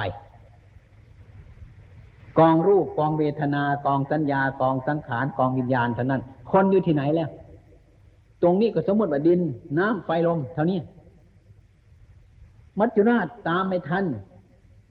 [2.39, 7.29] กองรูปกองเวทนากองสัญญากองสังขารกองวิญญาณเท่านั้น คนอยู่ที่ไหนแล้ว
[8.41, 9.39] ตรงนี้ก็สมมติว่าดิน
[9.79, 10.79] น้ำไฟลมเท่านี้
[12.79, 14.05] มัจจุราชตามไม่ทัน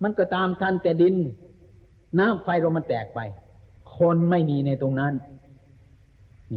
[0.02, 1.14] มันก็ตามทันแต่ดิน
[2.18, 3.20] น้ำไฟลมมันแตกไป
[3.96, 5.12] คนไม่มีในตรงนั้น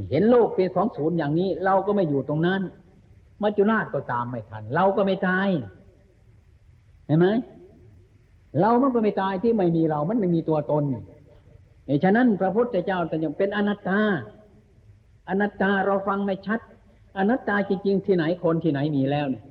[0.10, 2.62] เห็นโลกเป็นของศูนย์อย่างนี้ เราก็ไม่อยู่ตรงนั้น
[3.44, 5.50] มัจจุราชก็ตามไม่ทัน เราก็ไม่ตาย
[7.08, 7.28] เห็นไหม
[8.60, 10.84] เรามันก็ไม่ตายที่ไม่มีเรา มันไม่มีตัวตน
[12.02, 14.00] เฉะนั้นพระพุทธเจ้าแต่ยังเป็นอนัตตา
[15.30, 16.60] อนัตตาเราฟังไม่ชัด
[17.18, 19.44] อนัตตาจริงๆที่ไหนคนที่ไหนมีแล้วเนี่ย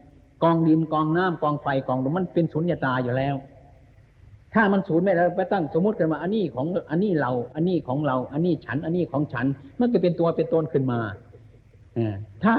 [0.42, 3.34] กองดินกองน้ำกองไฟกองลมมันเป็นสุญญตาอยู่แล้ว
[4.54, 9.46] ถ้ามันศูนย์ไม่แล้วไปตั้งสมมติกันมาอันนี้ของอันนี้เรา อันนี้ของเรา อันนี้ฉัน อันนี้ของฉัน
[9.80, 11.00] มันก็เป็นตัวเป็นตนขึ้นมา
[12.42, 12.52] ถ้า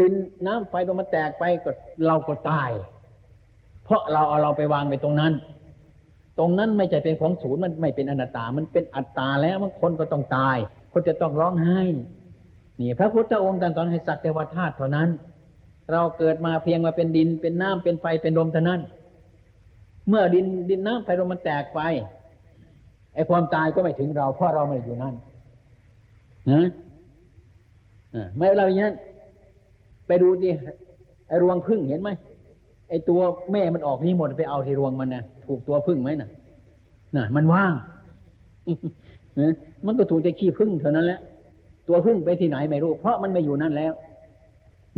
[0.00, 0.12] ดิน
[0.46, 1.70] น้ำไฟลมมันแตกไปก็
[2.06, 2.70] เราก็ตาย
[3.84, 5.32] เพราะเราเอาเราไปวางไปตรงนั้น
[6.38, 10.56] ตรงนั้นไม่ใช่เป็นของศูนย์มันไม่เป็นอนัตตา มันเป็นอัตตาแล้วมันคนก็ต้องตาย
[10.92, 11.80] คนจะต้องร้องไห้
[12.80, 15.08] นี่ พระพุทธองค์ตรัสให้สักแต่ว่าธาตุเท่านั้น
[15.92, 18.80] เราเกิดมาเพียงมาเป็นดินเป็นน้ำเป็นไฟเป็นลมเท่านั้น
[20.08, 21.80] เมื่อดินดินน้ำไฟลมมันแตกไป
[23.14, 25.14] ไอ้ความตายก็ไม่ถึงเราเพราะเราไม่อยู่นั่น
[26.50, 26.66] นะ
[28.36, 28.94] ไม่เราอย่างนั้น
[30.06, 30.50] ไปดูดิ
[31.28, 32.10] ไอรวงพึ่งเห็นไหม
[32.88, 33.20] ไอตัว
[33.52, 36.28] แม่มันออกนี่หมดไปเอาที่รวงมันนะถูกตัวพึ่งไหมนะ
[37.16, 37.72] น่ะ มันว่าง
[39.86, 41.20] มันก็ถูกจะขี้พึ่งเท่านั้นแหละ
[41.88, 43.92] ตัวพึ่งไปที่ไหนไม่รู้ เพราะมันไม่อยู่นั่นแล้ว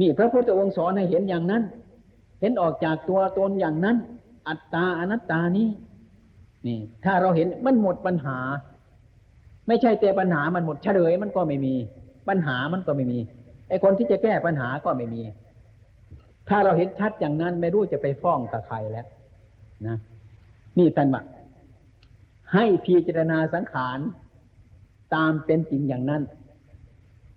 [0.01, 1.63] นี่พระพุทธองค์สอนให้เห็นอย่างนั้น
[2.41, 3.97] เห็นออกจากตัวตนอย่างนั้น
[4.49, 5.69] อัตตาอนัตตานี้
[6.67, 8.39] นี่ ถ้าเราเห็นมันหมดปัญหา
[9.69, 11.75] ไม่ใช่แต่ปัญหามันหมดเฉลยมันก็ไม่มี
[12.29, 13.19] ปัญหามันก็ไม่มี
[13.69, 15.23] ไอ้คนที่จะแก้ปัญหาก็ไม่มี
[16.49, 19.07] ถ้าเราเห็นชัดอย่างนั้นไม่รู้จะไปฟ้องกับใครแล้ว
[19.87, 19.97] นะ
[20.79, 21.25] นี่ท่านบอก
[22.55, 23.99] ให้พิจารณาสังขาร
[25.15, 26.23] ตามเป็นจริงอย่างนั้น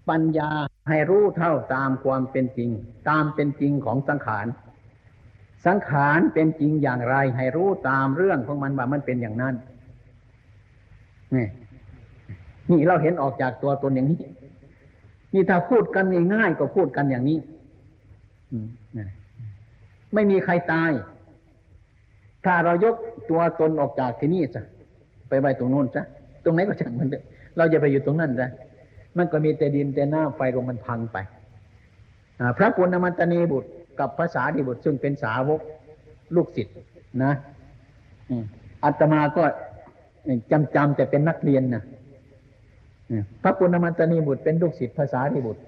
[0.10, 0.50] ปัญญา
[0.90, 2.70] ให้รู้เท่าตามความเป็นจริง
[3.10, 4.48] ตามเป็นจริงของสังขาร
[5.66, 9.56] สังขารเป็นจริงอย่างไร ให้รู้ตามเรื่องของมันว่ามันเป็นอย่างนั้น
[11.36, 11.48] นี่
[12.70, 14.20] นี่เราเห็นออกจากตัวตนอย่างนี้
[15.34, 17.40] นี่ถ้าพูดกันง่ายๆก็พูดกันอย่างนี้
[20.14, 20.92] ไม่มีใครตาย
[22.46, 22.96] ถ้าเรายก
[23.30, 24.64] ตัวตนออกจากที่นี่ซะ
[25.30, 26.04] ไปไว้ตรงโน้นซะ
[26.44, 27.24] ตรงไหนก็ช่างมันเถอะ
[27.58, 28.50] เราจะไปอยู่ตรงนั้นซะ
[29.18, 31.18] มันก็มีแต่ดินแต่หน้ำไฟลมมันพังไป
[32.58, 35.62] พระปุณณมันตนีบุตรกับภาษาดีบุตรซึ่งเป็นสาวก
[36.36, 36.76] ลูกศิษย์
[37.24, 37.34] นะ
[38.84, 39.44] อัตมาก็
[40.52, 41.84] จำจำแต่เป็นนักเรียนนะ
[43.44, 45.62] พระปุณณมันตนีบุตรเป็นลูกศิษย์ภาษาที่บุตร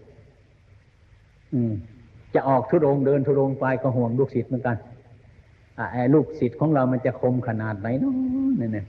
[2.33, 4.77] จะออกทุรงเดินทุรงไปก็ห่วงลูกศิษย์เหมือนกัน
[5.91, 8.13] ไอ้ลูกศิษย์ของเรามันจะคมขนาดไหนเนาะ
[8.57, 8.85] เนี่ย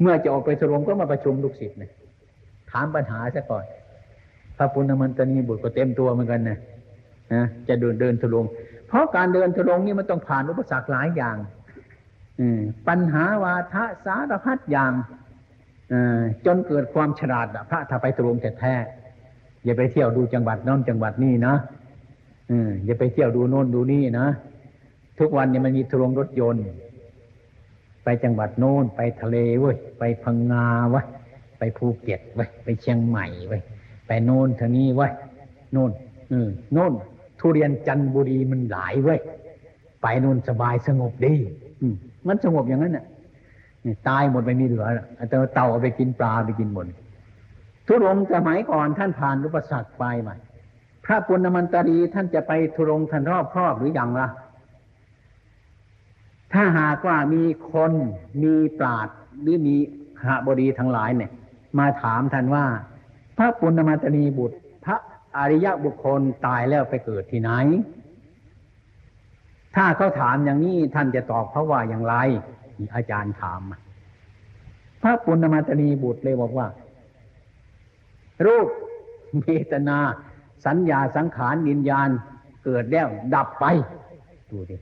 [0.00, 1.90] เมื่อจะออกไปทุรงก็มาประชุมลูกศิษย์เนี่ย
[2.70, 3.64] ถามปัญหาซะก่อน
[4.56, 6.58] พระปุณณมันตนีบุตรก็เต็มตัวเหมือนกันนะ
[7.34, 8.44] นะจะเดินเดินทุรง
[8.88, 11.36] เพราะการเดินทุรงนี่มันต้องผ่านอุปสรรคหลายอย่าง
[12.40, 12.46] อื
[12.88, 14.92] ปัญหาวาทะสารพัดอย่าง
[16.46, 18.74] จนเกิดความฉลาดพระถ้าไปตรงแต่แท้
[19.64, 21.54] อย่าไปเที่ยวดูจังหวัดน้นจังหวัดนี่นะ
[22.84, 24.26] อย่าไปเที่ยวดูโน่นดูนี่นะ
[25.18, 26.66] ทุกวันเนี่ยมันมีทรวงรถยนต์
[28.04, 31.04] ไปจังหวัดโน้นไปทะเลเว้ยไปพังงาเว้ย
[31.58, 33.62] ไปภูเก็ตเว้ยไปเชียงใหม่เว้ย
[34.06, 35.12] ไปโน่นทางนี้เว้ย
[35.72, 35.90] โน่น
[36.32, 36.38] อื
[36.72, 36.92] โน่น
[37.38, 39.20] ทุเรียนจันทบุรีมันหลายเว้ย
[40.02, 41.34] ไปโน่นสบายสงบดี
[41.80, 41.86] อื
[42.26, 43.04] มันสงบอย่างนั้นน่ะ
[44.08, 46.86] ตายหมดไม่มีเหลือแล้วแต่เต่าเอาไปกินปลาไปกินหมด
[47.86, 50.36] ทุรงสมัยก่อนท่านผ่านอุปสรรคไปใหม่
[51.04, 54.28] พระปุณณมันตรีท่านจะไปทุรงท่านรอบครอบหรืออยังล่ะ
[56.52, 57.92] ถ้าหากว่ามีคน
[58.42, 59.08] มีปราด
[59.42, 59.76] หรือมี
[60.20, 61.30] ขบดีทั้งหลายเนี่ย
[61.78, 62.64] มาถามท่านว่า
[63.36, 64.96] พระปุณณมันตรีบุตร พระ
[65.36, 67.50] อริยบุคคลตายแล้วไปเกิดที่ไหน
[69.76, 72.14] ถ้าเขาถามอย่างนี้ท่านจะตอบเขาว่าอย่างไร
[72.94, 73.60] อาจารย์ถาม
[75.02, 76.66] พระปุณณมันตรีบุตรเลยบอกว่า
[78.46, 78.68] รูป
[79.38, 79.98] เมตนา
[80.66, 82.08] สัญญาสังขารวิญญาณ
[82.64, 83.64] เกิดแล้วดับไป
[84.50, 84.76] ดูดิ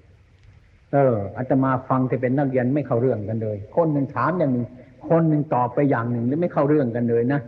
[0.92, 4.66] เอออาตมาฟังที่เป็นนักเรียนไม่เข้าเรื่องกันเลย คนหนึ่งถามอย่างหนึ่ง
[5.08, 7.40] คนหนึ่งตอบไปอย่างหนึ่งหรือไม่เข้าเรื่องกันเลยนะ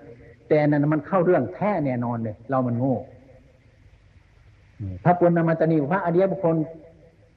[0.49, 2.97] แต่นั้นมันเข้าเรื่องแท้แน่นอนเลย เรามันโง่
[5.05, 6.57] พระปุณณมัตนีพระอริยบุคคล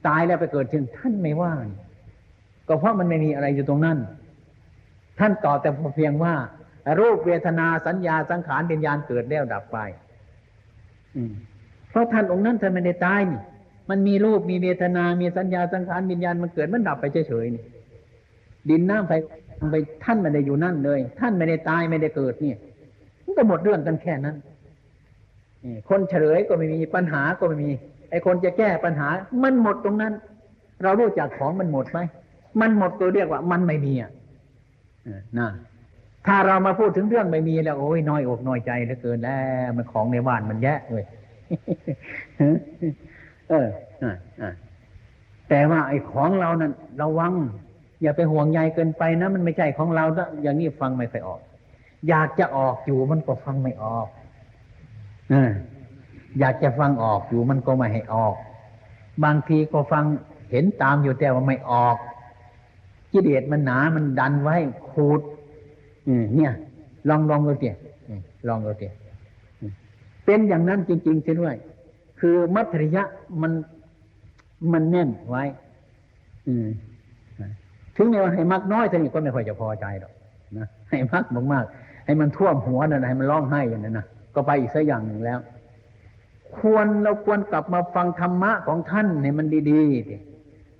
[0.06, 1.52] ตายแล้วไปเกิดถึงท่านไม่ว่า
[2.70, 3.98] ก็เพราะมันไม่มีอะไรอยู่ตรงนั้น
[5.18, 6.34] ท่านตอบแต่เพียงว่า
[7.00, 9.78] รูปเวทนาสัญญาสังขารวิญญาณเกิดแล้วดับไป
[11.16, 11.32] อืม
[11.90, 13.40] เพราะท่านองค์นั้นท่านไม่ได้ตายนี่
[13.90, 17.64] มันมีรูปมีเวทนา มีสัญญาสังขารวิญญาณมันเกิดมันดับไปเฉยๆนี่
[18.70, 19.12] ดินน้ำไฟ
[19.70, 22.56] ไปท่านไม่ได้อยู่นั่นเลย ท่านไม่ได้ตายไม่ได้เกิดเนี่ย
[23.24, 24.36] มันก็หมดเรื่องกันแค่นั้น
[25.88, 27.70] คนเฉลยก็ไม่มีปัญหาก็ไม่มี
[28.10, 29.08] ไอ้คนจะแก้ปัญหา
[29.42, 30.12] มันหมดตรงนั้น
[30.82, 31.98] เรารู้จักของมันหมดไหม
[32.60, 34.10] มันหมดตัวเรียกว่ามันไม่มีอะ
[35.38, 35.50] นะ
[36.26, 41.04] ถ้าเรามาพูดถึงเรื่องไม่มีแล้วโอ้ยน้อยอกน้อยใจเหลือเกินแล้วมันของในบ้านมันแย่เลย
[43.48, 43.68] เออ
[45.48, 47.32] แต่ว่าไอ้ของเรานั้นระวัง
[48.02, 50.04] อย่าไปห่วงใยเกินไปนะมันไม่ใช่ของเรา
[50.42, 51.40] อย่างนี้ฟังไม่ค่อยออก
[52.08, 54.08] อยากจะออกอยู่มันก็ฟังไม่ออก
[56.38, 58.34] อยากจะฟังออกอยู่มันก็ไม่ให้ออก
[59.24, 60.04] บางทีก็ฟัง
[60.50, 61.96] เห็นตามอยู่แต่ว่าไม่ออก
[63.12, 64.56] กิเลสมันหนา มันดันไว้
[64.90, 65.20] ขูด
[66.36, 66.52] เนี่ย
[67.08, 67.74] ลองลองดูเตีย
[68.48, 68.92] ลองดูเตีย
[70.24, 71.54] เป็นอย่างนั้นจริงๆเสียด้วย
[72.20, 73.02] คือมัธริยะ
[73.42, 73.52] มัน
[74.72, 75.44] มันแน่นไว้
[76.48, 76.66] อืม
[77.96, 80.12] ถึงแม้ว่าให้มักน้อยเท่านี้ก็ไม่ค่อยจะพอใจหรอก
[80.58, 85.38] นะให้มักมากๆให้มันท่วมหัวนั่นให้มันร้องไห้อย่างนั้นนะก็ไปอีกสักอย่างหนึ่งแล้ว
[86.58, 90.29] ควรเราควรกลับมาฟังธรรมะของท่านให้มันดีๆ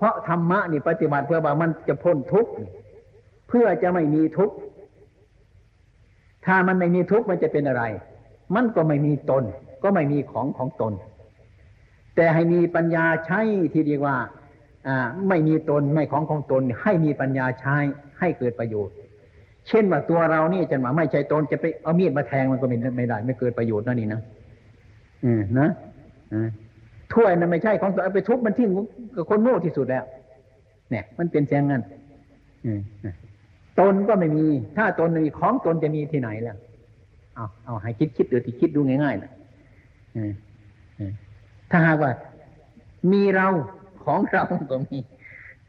[0.00, 2.52] เพราะธรรมะนี่ปฏิบัติเพื่อว่ามันจะพ้นทุกข์
[3.48, 4.56] เพื่อจะไม่มีทุกข์
[6.46, 7.82] ถ้ามันไม่มีทุกข์มันจะเป็นอะไร
[8.54, 9.44] มันก็ไม่มีตน
[9.82, 10.92] ก็ไม่มีของของตน
[12.16, 13.40] แต่ให้มีปัญญาใช้
[13.72, 14.16] ที่ดียว่า
[15.28, 17.76] ไม่มีตนไม่ของของตน ให้มีปัญญาใช้
[18.18, 18.94] ให้เกิดประโยชน์
[19.68, 22.76] เช่นว่าตัวเรานี่จะมาไม่ใช่ตนจะไปเอามีดมาแทงมันก็ไม่
[23.08, 24.20] ได้ ไม่เกิดประโยชน์นั่นนี่นะ
[25.24, 25.68] อืมนะ
[27.14, 28.68] ถ้วยนั้นไม่ใช่ของตัวเอาไปทุบมันทิ้ง
[29.16, 30.04] กับคนโง่ที่สุดแล้ว
[30.90, 31.82] เนี่ย มันเป็นเสียงงั้น
[33.78, 34.46] ตนก็ไม่มี
[34.76, 36.56] ถ้าตนมีของตนจะมีที่ไหนล้ว
[37.34, 39.32] เอาเอาให้คิดคิดดูที่คิดดูง่ายๆนะ
[41.70, 42.12] ถ้าหากว่า
[43.12, 43.48] มีเรา
[44.04, 44.98] ของเราก็มี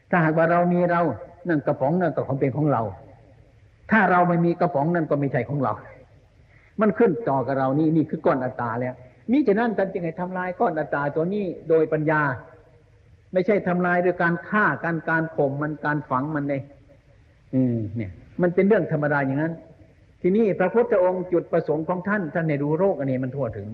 [0.09, 1.01] ถ้าหากว่าเรามีเรา
[1.47, 2.81] นั่นกระป๋องนั่นก็ของเป็นของเรา
[3.91, 5.73] ถ้าเราไม่มีกระป๋องนั่นก็ไม่ใช่ของเรา
[6.81, 8.93] มันขึ้นต่อกับเรานี่นี่คือก้อนอัตตาแล้ว
[9.31, 12.21] มิฉะนั้นท่านจึงให้ทำลายก้อนอัตตาตัวนี้โดยปัญญา
[13.33, 16.61] ไม่ใช่ทำลายโดยการฆ่าการการข่มมันการฝังมันเลย
[17.55, 19.53] อืมเนี่ย มันเป็นเรื่องธรรมดาอย่างนั้น
[20.21, 23.67] ทีนี้พระพุทธองค์จุดประสงค์ของท่าน ท่านในดูโรคอันนี้มันทั่วถึง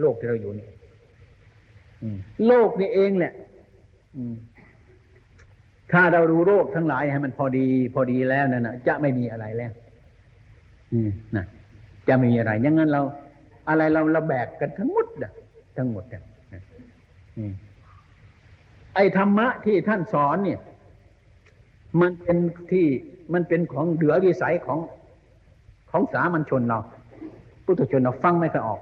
[0.00, 0.68] โลกที่เราอยู่นี่
[2.46, 3.32] โลกนี่เองแหละ
[5.92, 9.72] ถ้าเราดูโรคทั้งหลายให้มันพอดี พอดีแล้วนั่นนะจะไม่มีอะไรแล้ว
[11.36, 11.44] นะ
[12.08, 13.02] จะไม่มีอะไรอย่างนั้นเรา
[13.68, 15.32] อะไรเราเราแบกกันทั้งหมดอะ
[15.76, 16.22] ทั้งหมดอะ
[18.94, 20.60] ไอ้ธรรมะที่ท่านสอนเนี่ย
[22.00, 22.36] มันเป็น
[22.70, 22.86] ที่
[23.32, 24.78] มันเป็นของเหลือวิสัยของ
[25.90, 26.78] ของสามัญชนเรา
[27.64, 28.80] พุทธชนเราฟังไม่เคยออก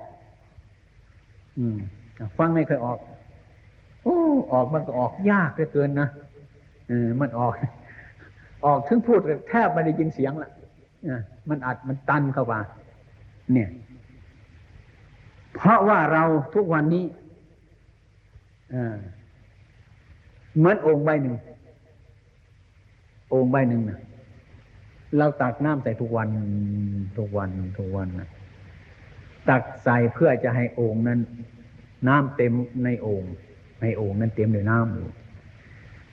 [1.58, 1.76] อืม
[2.38, 2.98] ฟังไม่เคยออก
[4.02, 4.18] โอ้
[4.52, 6.08] ออกมันก็ออกยากเหลือเกินนะ
[6.88, 7.52] เออมันออก
[8.64, 10.50] ออกถึงพูดแทบไม่ได้ยินเสียงละ
[11.48, 12.60] มันอัดมันตันเข้ามา
[13.52, 13.68] เนี่ย
[15.60, 17.04] เพราะว่าเราทุกวันนี้
[20.56, 21.36] เหมือนองค์ใบหนึ่ง
[23.34, 24.00] องค์ใบหนึ่งนะ
[25.18, 26.28] เราตักน้ำใส่ทุกวัน
[27.18, 28.28] ทุกวัน ทุกวันนะ
[29.48, 31.20] ตักใส่เพื่อจะให้องค์นั้น
[32.08, 32.52] น้ำเต็ม
[32.84, 33.32] ในองค์
[33.82, 35.08] ในโอ่งนั้นเต็มด้วยน้ำอยู่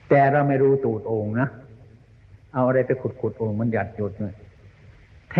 [0.08, 1.48] แต่เราไม่รู้ตูดโอ่งนะ
[2.52, 4.34] เอาอะไรไปขุดขุดๆโอ่งมันหยัดหยดเลย
[5.32, 5.36] เท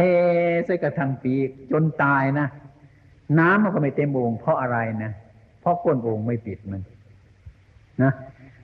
[0.67, 2.47] ใส่กระทังปีกจนตายนะ
[3.39, 5.13] น้ำมันก็ไม่เต็มโอ่งเพราะอะไรนะ
[5.61, 6.83] เพราะก้นโอ่งไม่ปิดมัน
[8.03, 8.13] นะ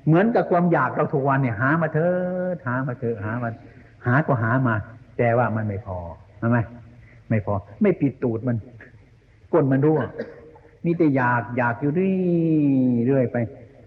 [0.07, 3.49] เหมือนกับความอยากเราทุกวันเนี่ยหามาเถอะหามาเถอะหามา
[4.07, 4.75] หาก็หามา
[5.19, 5.99] แต่ว่ามันไม่พอ
[6.39, 6.59] ใช่ไหม
[7.29, 8.57] ไม่พอ ไม่ปิดตูดมัน
[9.53, 10.01] ก้นมันรั่ว
[10.85, 11.93] มีแต่อยากอยากอยู่
[13.07, 13.37] เรื่อยไป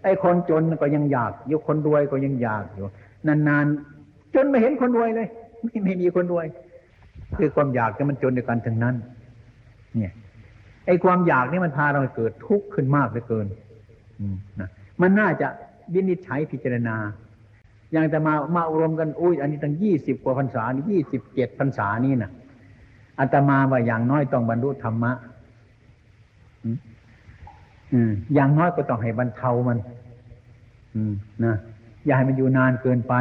[0.04, 2.86] ไอ้คนจนก็ยังอยากอยู่คนรวยก็ยังอยากอยู่
[3.28, 5.28] นานๆจนไม่เห็นคนรวยเลย
[5.64, 6.46] ไม่ไม่มีคนรวย
[7.38, 8.96] คือความอยากที่มันจนด้วยกันทั้งนั้น
[9.98, 10.14] เนี่ย
[10.88, 13.48] ไอ้ความอยากนี่มันพาเราเกิดทุกข์ขึ้นมากเหลือเกิน
[14.20, 14.70] อืมนะ
[15.02, 15.48] มันน่าจะ
[15.94, 16.96] วินิจฉัยพิจารณา
[17.92, 22.32] อย่างแต่มา มาอบรมกันอุ้ยอันนี้ตั้งยี่สิบกว่าพรรษานี่ยี่สิบเจ็ดพรรษานี่นะ
[23.20, 25.12] อาตมาว่าอย่างน้อยต้องบรรลุธรรมะ
[26.64, 26.78] อืม
[27.94, 29.78] อืมอย่างน้อยก็ต้องให้บรรเทามัน
[30.96, 31.14] อืม
[31.46, 31.56] นะ
[32.06, 33.14] อย่าให้มันอยู่นานเกินไป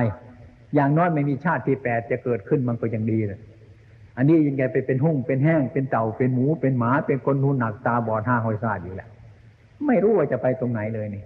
[0.75, 3.41] อย่างน้อยไม่มีชาติที่แปดจะเกิดขึ้นมันก็ยังดีเลย
[4.17, 9.09] อันนี้ยังไงไปเป็นหุ่งเป็นแห้ง เป็นเต่าเป็นหมู เป็นหมา เป็นคนหูหนักตาบอดห้าหอยซาดอยู่แหละ
[9.87, 11.25] ไม่รู้ว่าจะไปตรงไหนเลยนี่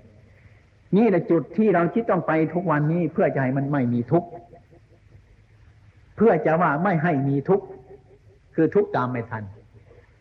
[0.97, 4.29] นี่แหละจุดที่เราคิดต้องไปทุกวันนี้เพื่อจะให้มันไม่มีทุกข์
[6.17, 7.67] เพื่อจะว่าไม่ให้มีทุกข์
[8.55, 9.43] คือทุกข์ตามไม่ทัน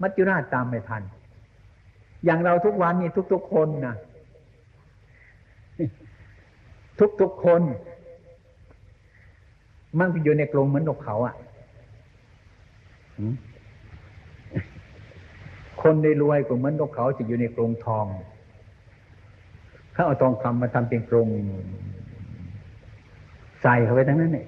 [0.02, 1.02] มัจจุราชตามไม่ทัน
[2.26, 3.96] อย่างเราทุกวันนี้ทุกๆคนนะ
[7.22, 7.62] ทุกๆคน
[10.00, 11.36] มันอยู่ในกรงเหมือนนกเขาอะ่ะ
[15.82, 18.06] คนได้รวยก็เหมือนนกเขาจะอยู่ในกรงทอง
[19.94, 21.28] เขาเอาทองคำมาทำเป็นกรง
[23.62, 24.48] ใส่เข้าไปทั้งนั้นเนี่ย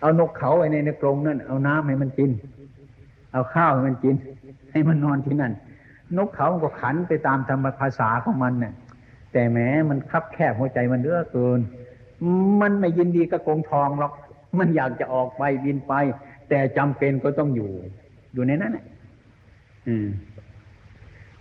[0.00, 2.30] เอานกเขาไว้ในในกรงนั่น เอาน้ำให้มันกิน
[3.32, 4.14] เอาข้าวให้มันกิน
[4.72, 5.52] ให้มันนอนที่นั่น
[6.16, 8.74] นกเขามันก็ขันไปตามธรรมภาษาของมันเนี่ย
[9.32, 11.60] แต่แม้มันคับแคบหัวใจมันเลือเกิน
[12.60, 14.12] มันไม่ยินดีกับกรงทองหรอก
[14.58, 15.92] มันอยากจะออกไปบินไป
[16.48, 17.70] แต่จำเป็นก็ต้องอยู่
[18.34, 18.84] อยู่ในนั้นแหละ
[19.88, 20.08] อืม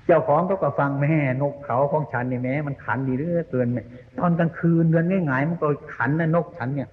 [0.05, 3.83] เจ้าของเขาก็ฟังแม่นกเขาของฉันนี่แม่มันขันดีเหลือเกินแม่
[4.19, 6.89] ตอนกลางคืนเดินง่ายๆมันก็ขันนะนกฉันเนี่ย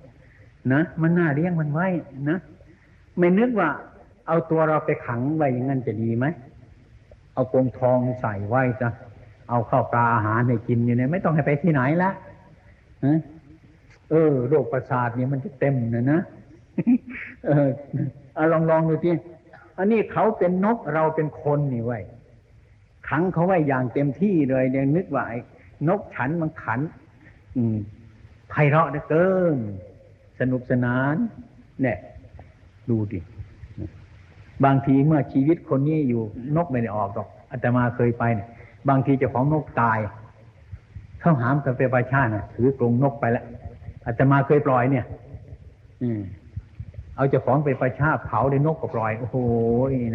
[0.72, 1.86] นะมันน่าเลี้ยงมันไว้
[2.30, 2.38] นะ
[3.18, 3.68] ไม่นึกว่า
[4.26, 6.26] เอาตัวเราไปขังไว้อย่างนั้นจะดีไหม
[7.34, 8.88] เอากรงทองใส่ไว้จ้ะ
[9.50, 12.10] เอาข้าวปลาอาหารให้กินอยู่เนี่ยไม่ต้องให้ไปที่ไหนละ
[13.04, 13.18] ฮะ
[14.10, 16.20] เออโรคประสาทเนี่ยมันจะเต็มนะนะ
[17.46, 17.68] เออ
[18.52, 19.10] ลองลองดูที
[19.78, 21.98] อันนี้เขาเป็นนกเราเป็นคนนี่ไว้
[23.08, 25.38] ขังเขาไว้อย่างเต็มที่เลยเนี่ยนึกว่าไอ้
[25.88, 26.80] นกฉันมันขัน
[27.56, 27.76] อืม
[28.50, 29.56] ไพเราะเหลือเกิน
[30.40, 31.16] สนุกสนาน
[31.82, 31.98] เนี่ย
[32.88, 33.20] ดูดิ
[34.64, 36.22] บางทีเมื่อชีวิตคนนี้อยู่
[36.56, 38.48] นกไม่ได้ออกหรอกอาตมาเคยไปเนี่ย
[38.88, 39.98] บางทีเจ้าของนกตาย
[41.20, 43.44] เขาหามกันไปประชาน่ะถือกรงนกไปแล้ว
[44.06, 45.04] อาตมาเคยปล่อยเนี่ย
[46.02, 46.20] อืม
[47.20, 49.36] เอาเจ้าของไปประชาเผาในนกก็ปล่อย โอ้โห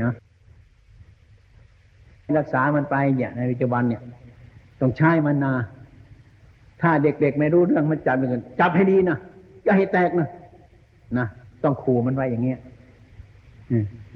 [0.03, 0.11] นะ
[2.37, 4.01] รักษามันไปเนี่ยในปัจจุบันเนี่ย
[4.81, 5.53] ต้องใช้มันนา
[6.81, 9.17] ถ้าเด็กๆไม่รู้เรื่องมันจับมันจับให้ดีนะ
[9.63, 10.29] อย่าให้แตกนะ
[11.17, 11.27] นะ
[11.63, 12.59] ต้องขู่มันไว้อย่างเงี้ย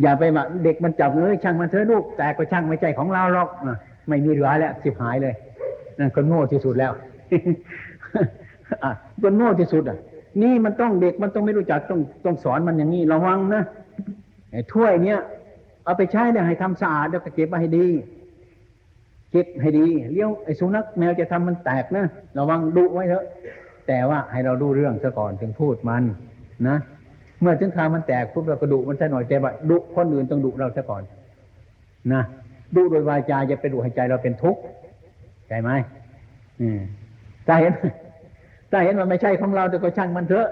[0.02, 5.34] อย่าไปว่าเด็กมันจับเอ้ยช่างมันเถอะลูกแต่ก็ช่างไม่ใจของเราหรอกอะไม่มีเหลือแล้วสิบหายเลย
[6.00, 6.92] นั่นคนโง่ที่สุดแล้ว
[8.84, 9.98] อะคนโง่ที่สุดอะ
[10.42, 13.64] นี่มันต้องเด็กมันต้องไม่รู้จักต้องต้องสอนมันอย่างนี้ระวังนะ
[14.52, 15.20] ไอ้ถ้วยเนี้ย
[15.84, 17.88] เอาไปใช้เนี่ยให้ทำสะอาดแล้วก็เก็บไว้ให้ดี
[19.32, 22.06] เก็บให้ดีเลี้ยวไอ้สุนัขแมวจะทำมันแตกนะ
[22.38, 23.26] ระวังดุไว้เถอะ
[23.88, 26.04] แต่ว่าให้เราดูเรื่องซะก่อนถึงพูดมัน
[26.68, 26.78] นะ
[27.42, 31.04] เมื่อถึงคราวมันแตกปุ๊บเราก็ดุมันซะหน่อยแต่ว่าดุคนอื่นต้องดุเราซะก่อน
[32.14, 32.24] นะ
[32.76, 34.62] ดุโดยวาจาจะไปดุให้ใจเราเป็นทุกข์
[35.48, 35.70] ใช่ไหม
[36.62, 36.80] อืม
[37.48, 37.74] ถ้าเห็น
[38.72, 40.48] ถ้าเห็นมันไม่ใช่ของเราแต่ก็ช่างมันเถอะ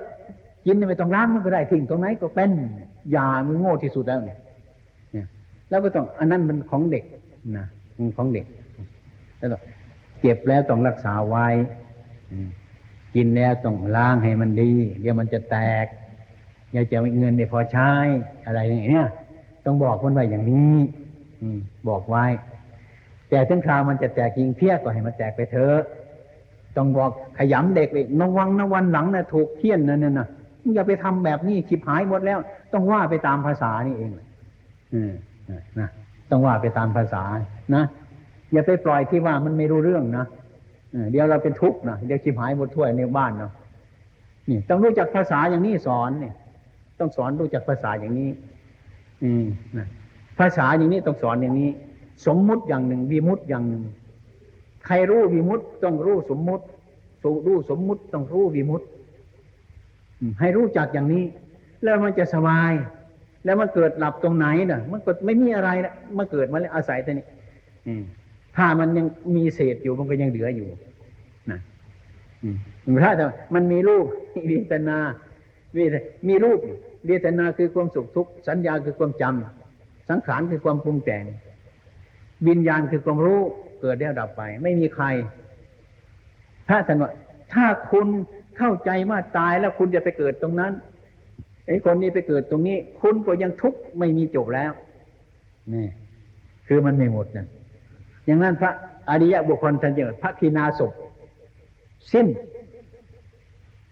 [0.66, 2.52] กินไม่ต้องล้างมันก็ได้ทิ้งตรงไหนก็เป็น
[3.16, 4.38] ยามันโง่ที่สุดแล้วเนี่ย
[5.70, 7.04] แล้วก็ต้องอันนั้นมันของเด็ก
[7.58, 7.66] นะ
[7.98, 8.46] มันของเด็ก
[9.38, 9.50] แล้ว
[10.22, 11.48] เก็บแล้วต้องรักษาไว้
[13.16, 15.86] กินแล้วต้องล้างให้มันดี เดี๋ยวมันจะแตก
[16.72, 17.92] อย่าจะมีเงินไม่พอใช้
[18.46, 19.08] อะไรอย่างเงี้ย
[19.66, 20.78] ต้องบอกมันไว้อย่างนี้
[21.42, 21.48] อื
[21.90, 22.26] บอกไว้
[23.30, 25.80] แต่ถึงคราวมันจะแตกจริงเพี้ยก็ให้มันแตกไปเถอะ
[26.78, 30.28] ต้องบอกขยำเด็กเลยระวังนะวันหลังนะถูกเคี่ยนนะเนี่ยนะ
[30.76, 32.40] อย่าไปทำแบบนี้ขิบหายหมดแล้ว
[32.74, 34.12] ต้องว่าไปตามภาษานี่เอง
[34.94, 35.12] อืม
[35.80, 35.90] นะ
[36.32, 37.24] ต้องว่าไปตามภาษา
[37.76, 37.84] นะ
[38.54, 40.26] อย่าไปปล่อยที่ว่ามันไม่รู้เรื่องนะ
[41.12, 43.52] เดี๋ยวเราเป็นทุกข์นะเดี๋ยวขิบหายหมดถ้วยในบ้านเนาะ
[44.50, 46.34] นี่ต้องรู้จักภาษาอย่างนี้สอนเนี่ย
[47.00, 48.30] ต้องสอนรู้จักภาษาอย่างนี้
[49.24, 49.46] อืม
[49.78, 49.88] นะ
[50.40, 51.70] ภาษาอย่างนี้ต้องสอนอย่างนี้
[52.26, 53.84] สมมุติอย่างหนึ่งวิมุตติอย่างหนึ่ง
[54.88, 56.64] ใครรู้วิมุตติต้องรู้สมมุติ
[57.24, 58.86] สูรู้สมมุติต้องรู้วิมุตติ
[60.20, 61.24] อืมให้รู้จักอย่างนี้
[61.84, 62.74] แล้วมันจะสบาย
[63.46, 67.26] แล้วมันเกิดหลับตรงไหนน่ะ มันก็ไม่มีอะไรละมันเกิดมาแล้วอาศัยแต่นี้
[68.58, 70.70] ถ้ามันยังมีเศษอยู่มันก็ยังเหลืออยู่
[71.52, 71.60] นะ
[72.44, 72.50] อื
[73.04, 74.06] ถ้าแต่มันมีรูป
[74.48, 74.98] เวทนา
[75.74, 75.96] เวท
[76.28, 76.60] มีรูป
[77.08, 81.24] เวทนาคือความสุขทุกข์สัญญาคือความจำสังขารคือความปรุงแต่ง
[82.48, 83.42] วิญญาณคือความรู้
[83.82, 85.06] เกิดแล้วดับไป ไม่มีใคร
[86.70, 87.12] ถ้าท่านว่า
[87.54, 88.08] ถ้าคุณ
[88.58, 90.74] เข้าใจว่าตายแล้วคุณจะไปเกิดตรงนั้น
[91.68, 94.72] ไอ้คนนี้ไปเกิดตรงนี้ คุณก็ยังทุกข์ไม่มีจบแล้ว
[95.74, 95.88] นี่
[96.68, 97.48] คือมันไม่หมดนะ
[98.26, 98.72] อย่างนั้นพระ
[99.10, 100.92] อริยบุคคลท่านเจอพระคีนาศพ
[102.14, 102.28] สิ้น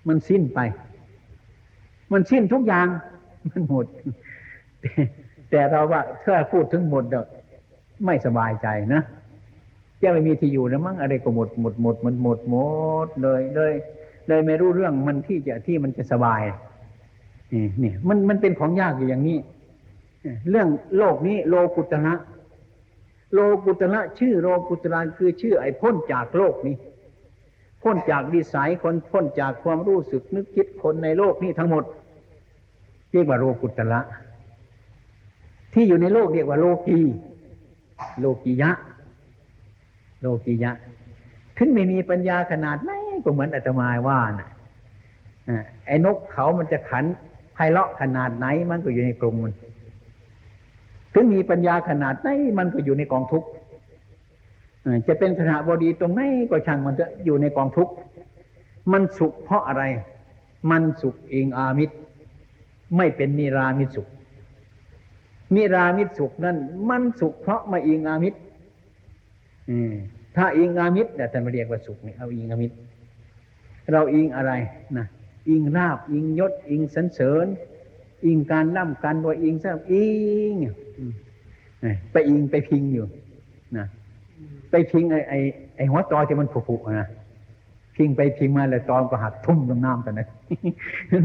[0.08, 0.60] มันสิ้นไป
[2.12, 2.88] มันสิ้นทุกอย่าง
[3.50, 3.86] มันหมด
[4.82, 4.92] แต่
[5.50, 7.26] แต่เราว่าถ้าพูดถึงหมดเนี่ย
[8.06, 9.02] ไม่สบายใจนะ
[10.06, 12.56] จะไม่มีที่อยู่แล้วมั้งอะไรก็หมดหมดหมดมันหมดหม
[13.06, 13.74] ดเลยเลย
[14.28, 16.42] เลยไม่รู้เรื่องมันที่จะที่มันจะสบาย
[17.52, 19.38] นี่นี่มันมันเป็นของยากอยู่อย่างนี้
[20.50, 22.14] เรื่องโลกนี้โลกุตระ
[23.34, 26.76] โลกุตระชื่อโลกุตระคือชื่อไอ้พ้นจากโลกนี้
[27.82, 31.84] พ้นจากวิสัยคนพ้นจากความรู้สึกนึกคิดคนในโลกนี้ทั้งหมด
[33.12, 34.00] เรียกว่าโลกุตระ
[35.74, 37.00] ที่อยู่ในโลกเรียกว่าโลกี
[38.20, 38.72] โลกียะ
[40.26, 40.72] โลกียะ
[41.58, 42.92] ถึงไม่มีปัญญาขนาดไหน
[43.24, 47.06] ก็เหมือนอาตมาว่านะ่ะไอ้นกเขามันจะขัน
[47.54, 49.54] ไพเราะขนาดไหน มันก็อยู่ในกรงมัน
[51.14, 53.48] ถึงมีปัญญาขนาดไหนมันก็อยู่ในกองทุกข์
[55.08, 57.94] จะเป็นขณะบดีตรงไหนก็ช่างมันจะอยู่ในกองทุกข์
[58.92, 59.84] มันสุขเพราะอะไร
[60.72, 61.96] มันสุขเองอามิตร
[62.98, 64.08] ไม่เป็นนิรามิตสุข
[65.56, 66.58] นิรามิตสุขนั่น
[66.90, 68.40] มันสุขเพราะมาเองอามิตร
[69.70, 69.94] อืม
[70.36, 72.76] ถ้าอิงอามิตรแต่ท่านมาเรียกว่าสุขนี่เอาอิงอามิตร
[73.92, 74.52] เราอิงอะไร
[74.98, 75.06] นะ
[75.50, 77.48] อิงราบ อิงยศ อิงสันเสริญ
[78.26, 80.06] อิงการล่ำการรวยอิงทรัพย์อิ
[80.52, 80.56] ง
[82.12, 83.06] ไปอิงไปพิงอยู่
[83.78, 83.86] นะ
[84.72, 85.40] ไปพิงไอ้ไอ้
[85.78, 87.08] ไอหัวตอที่มันผุๆนะ
[87.96, 90.28] พิงไปพิงมาแล้วตอนก็หักทุ่มลงน้ำแต่นั้น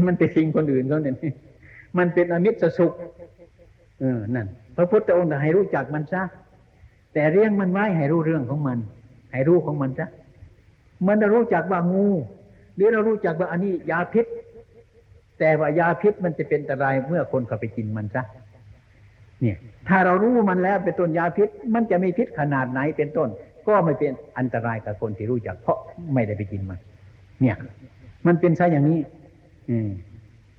[0.07, 1.15] มันไปพิงคนอื่นเขาเนี่ย
[1.97, 2.91] มันเป็นอมิตรสุข
[3.99, 6.23] เออนั่นพระพุทธองค์ให้รู้จักมันซะ
[7.13, 8.77] แต่เรียงมันไว้ให้รู้เรื่องของมัน
[9.31, 10.07] ให้รู้ของมันซะ
[11.07, 12.07] มันจะรู้จักว่างู
[12.75, 14.25] หรือเรารู้จักว่าอันนี้ยาพิษ
[15.39, 18.23] แต่ว่ายาพิษมันจะเป็นอันตรายเมื่อคนเข้าไปกินมันซะ
[19.41, 19.57] เนี่ย
[19.87, 23.29] ถ้าเรารู้มันแล้วเป็นต้นยาพิษ มันจะมีพิษขนาดไหนเป็นต้น
[23.67, 25.79] ก็ไม่เป็นอันตรายกับคนที่รู้จัก เพราะ
[26.13, 26.79] ไม่ได้ไปกินมัน
[27.41, 27.55] เนี่ย
[28.27, 28.99] มันเป็นซะอย่างนี้
[29.69, 29.89] อืม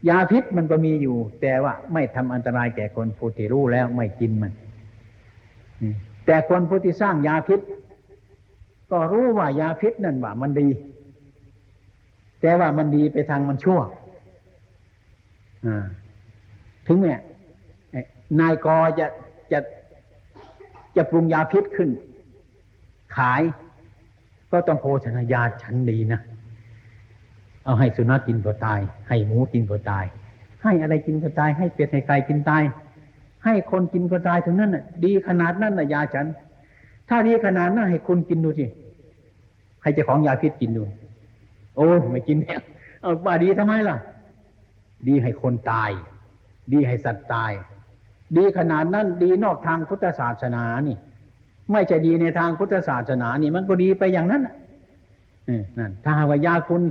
[0.08, 4.52] ยาพิษมันก็มีอยู่ แต่ว่าไม่ทำอันตรายแก่คนผู้ที่รู้แล้วไม่กินมัน
[5.80, 5.86] อื
[6.26, 7.60] แต่คนผู้ที่สร้างยาพิษ
[8.92, 10.68] ก็รู้ว่ายาพิษนั่นว่ามันดี
[12.40, 13.80] แต่ว่ามันดีไปทางมันชั่ว
[16.86, 17.20] ถึงเนี่ย
[18.40, 19.06] นายกอจะ
[19.52, 19.58] จะ
[20.96, 21.90] จะปรุงยาพิษขึ้น
[23.16, 23.42] ขาย
[24.52, 26.20] ก็ต้องโภชนายาชั้นดีนะ
[27.64, 30.04] เอาให้สุนัขกินก็ตาย ให้หมูกินก็ตาย
[30.62, 32.62] ให้อะไรกินก็ตาย ให้เป็ดให้ไก่กินตาย
[33.44, 36.26] ให้คนกินก็ตายถึงนั้นน่ะ ดีขนาดนั้นน่ะยาฉัน
[37.08, 38.66] ถ้าดีขนาดนั้นให้คุณกินดูสิ
[39.82, 40.82] ให้เจ้าของยาพิษกินดู
[41.76, 42.60] โอ้ไม่กินเนี่ย
[43.00, 43.96] เอาว่าดีทำไมล่ะ
[45.08, 45.90] ดีให้คนตาย
[46.72, 47.52] ดีให้สัตว์ตาย
[48.36, 50.96] ดีขนาดนั้นดีนอกทางพุทธศาสนานี่
[51.72, 54.42] ไม่ใช่ดีในทางพุทธศาสนานี่ มันก็ดีไปอย่างนั้น
[55.78, 56.82] นั่นถ้าว่ายาคุณ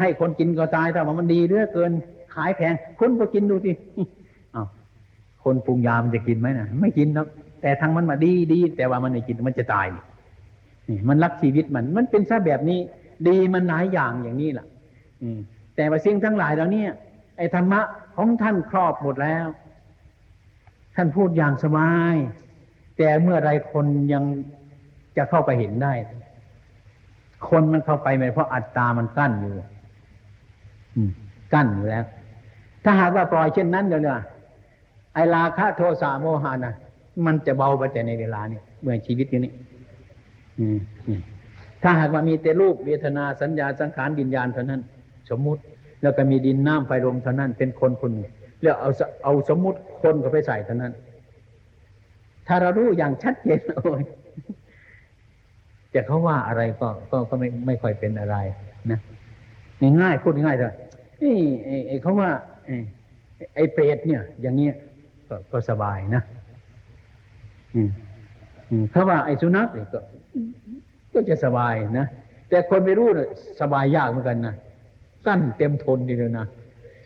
[0.00, 1.92] ให้คนกินก็ตายแต่ว่ามันดีเรื่อเกิน
[2.34, 3.72] ขายแพงคุณก็กินดูสิ
[4.54, 4.66] อ้าว
[5.44, 7.28] คนปรุงยามันจะกินไหมนะไม่กินหรอก
[7.62, 10.02] แต่ทางมันมาดีดีแต่ว่ามันไม่กินมันจะตายนี่
[11.08, 12.80] มันรักชีวิตมัน มันเป็นซะแบบนี้
[13.28, 14.66] ดีมันหลายอย่างอย่างนี้แหละ
[15.22, 15.38] อืม
[15.76, 16.84] แต่ว่าสิ่งทั้งหลายเหล่านี้
[17.36, 17.80] ไอ้ธรรมะ
[18.16, 19.46] ของท่านครอบหมดแล้ว
[20.94, 22.14] ท่านพูดอย่างสบาย
[22.96, 24.24] แต่เมื่อไรคนยัง
[25.16, 25.92] จะเข้าไปเห็นได้
[27.48, 29.54] คนมันเข้าไปไม่เพราะอัตตามันกั้นอยู่
[31.52, 32.04] กั้นอยู่แล้ว
[32.84, 34.12] ถ้าหากว่าปล่อยเช่นนั้นเดี๋ยวนี้
[35.14, 36.74] ไอราคะโทสะโมหะนะ
[37.26, 39.52] มันจะเบาไปแต่ในเวลานี้เมื่อชีวิตอยู่นี้
[41.82, 44.80] ถ้าหากว่ามีแต่รูปเวทนาสัญญาสังขารดินญาณเท่านั้น
[45.30, 45.62] สมมุติ
[46.02, 48.32] แล้วก็มีดินน้ำไฟลมเท่านั้น เป็นคนคนหนึ่ง
[48.62, 48.90] แล้วเอา
[49.24, 50.92] เอาสมมุติคนก็ไปใส่เท่านั้น
[52.46, 54.02] ถ้าเรารู้อย่างชัดเจนโอ้ย
[55.94, 58.36] จะเขาว่าอะไรก็ก็ก็ไม่ไม่ค่อยเป็นอะไร
[58.90, 59.00] นะ
[60.00, 60.74] ง่ายพูดง่ายเลย
[61.22, 61.36] นี่
[61.88, 62.30] ไอ้เขาว่า
[63.54, 64.74] ไอ้เปรตเนี่ย อย่างเงี้ย
[65.52, 66.22] ก็สบายนะ
[67.74, 67.90] อืม
[68.90, 70.00] เขาว่าไอ้สุนัขก็
[71.12, 72.06] ก็จะสบายนะ
[72.48, 73.28] แต่คนไม่รู้เนี่ย
[73.60, 74.54] สบายยากเหมือนกันนะ
[75.26, 76.46] กั้นเต็มทนดีเลยนะ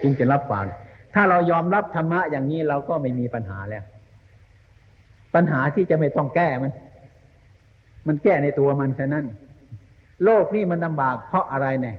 [0.03, 0.67] จึงจะรับฟัง
[1.15, 3.85] ถ้าเรายอมรับธรรมะอย่างนี้เราก็ไม่มีปัญหาแล้ว
[5.35, 6.73] ปัญหาที่จะไม่ต้องแก้มัน
[8.07, 9.27] มันแก้ในตัวมันแค่นั้น
[10.25, 11.97] โลกนี่มันลำบาก เพราะอะไรเนี่ย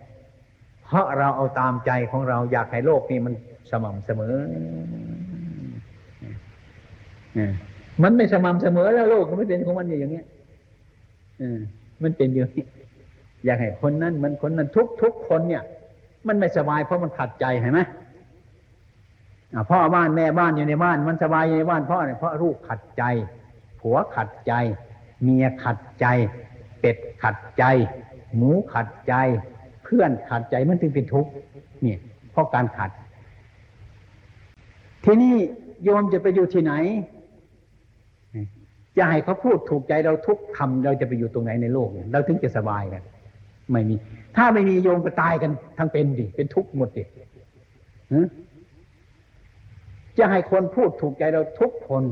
[0.85, 3.33] เพราะเราเอาตามใจของเราอยากให้โลกนี่มัน
[3.71, 4.35] สม่ำเสมอ
[8.03, 10.25] มันไม่สม่ำเสมอแล้วโลกมันไม่เป็นของมันอย่างเงี้ย
[12.03, 12.65] มันเป็นอย่างนี้
[13.45, 15.63] อยากให้คนนั้นมันคนนั้นทุกทุกคนเนี่ย
[16.27, 17.81] มันไม่สบายเพราะมันขัดใจเห็นไหม
[19.69, 23.03] พ่อบ้านแม่บ้านอยู่ในบ้าน มันสบายอยู่ในบ้านเพราะอะไรเพราะลูกขัดใจ
[23.79, 24.53] ผัวขัดใจ
[25.23, 26.05] เมียขัดใจ
[26.79, 27.63] เป็ดขัดใจ
[28.35, 29.13] หมูขัดใจ
[29.83, 31.31] เพื่อนขัดใจมันถึงเป็นทุกข์
[31.81, 31.99] เนี่ย
[32.31, 32.91] เพราะการขัด
[35.03, 35.33] ทีนี้
[35.83, 36.73] โยมจะไปอยู่ที่ไหน
[38.97, 43.03] จะให้เขาพูดถูกใจเราทุกคำเราจะไปอยู่ตรงไหนในโลกเราถึงจะสบายกัน
[43.71, 43.95] ไม่มี
[44.35, 47.03] ถ้าไม่มีโยมก็ตายกันทั้งเป็นดิเป็นทุกข์หมดดิ
[50.17, 52.03] จะให้คนพูดถูกใจเราทุกคน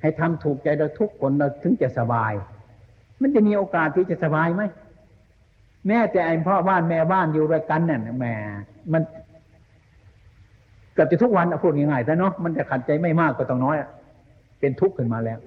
[0.00, 2.32] ให้ทำถูกใจเราทุกคนเราถึงจะสบาย
[3.20, 4.62] มันจะมีโอกาสที่จะสบายไหม
[5.86, 8.26] แม้แต่ไอ้พ่อบ้านแม่บ้านอยู่ด้วยกันเนี่ยแหม
[8.92, 9.02] มัน
[10.94, 13.76] เกือบจะทุกวันพูดง่ายๆแต่เนาะมันจะขัดใจไม่มากก็ต้องน้อย
[14.60, 15.38] เป็นทุกข์ขึ้นมาแล้ว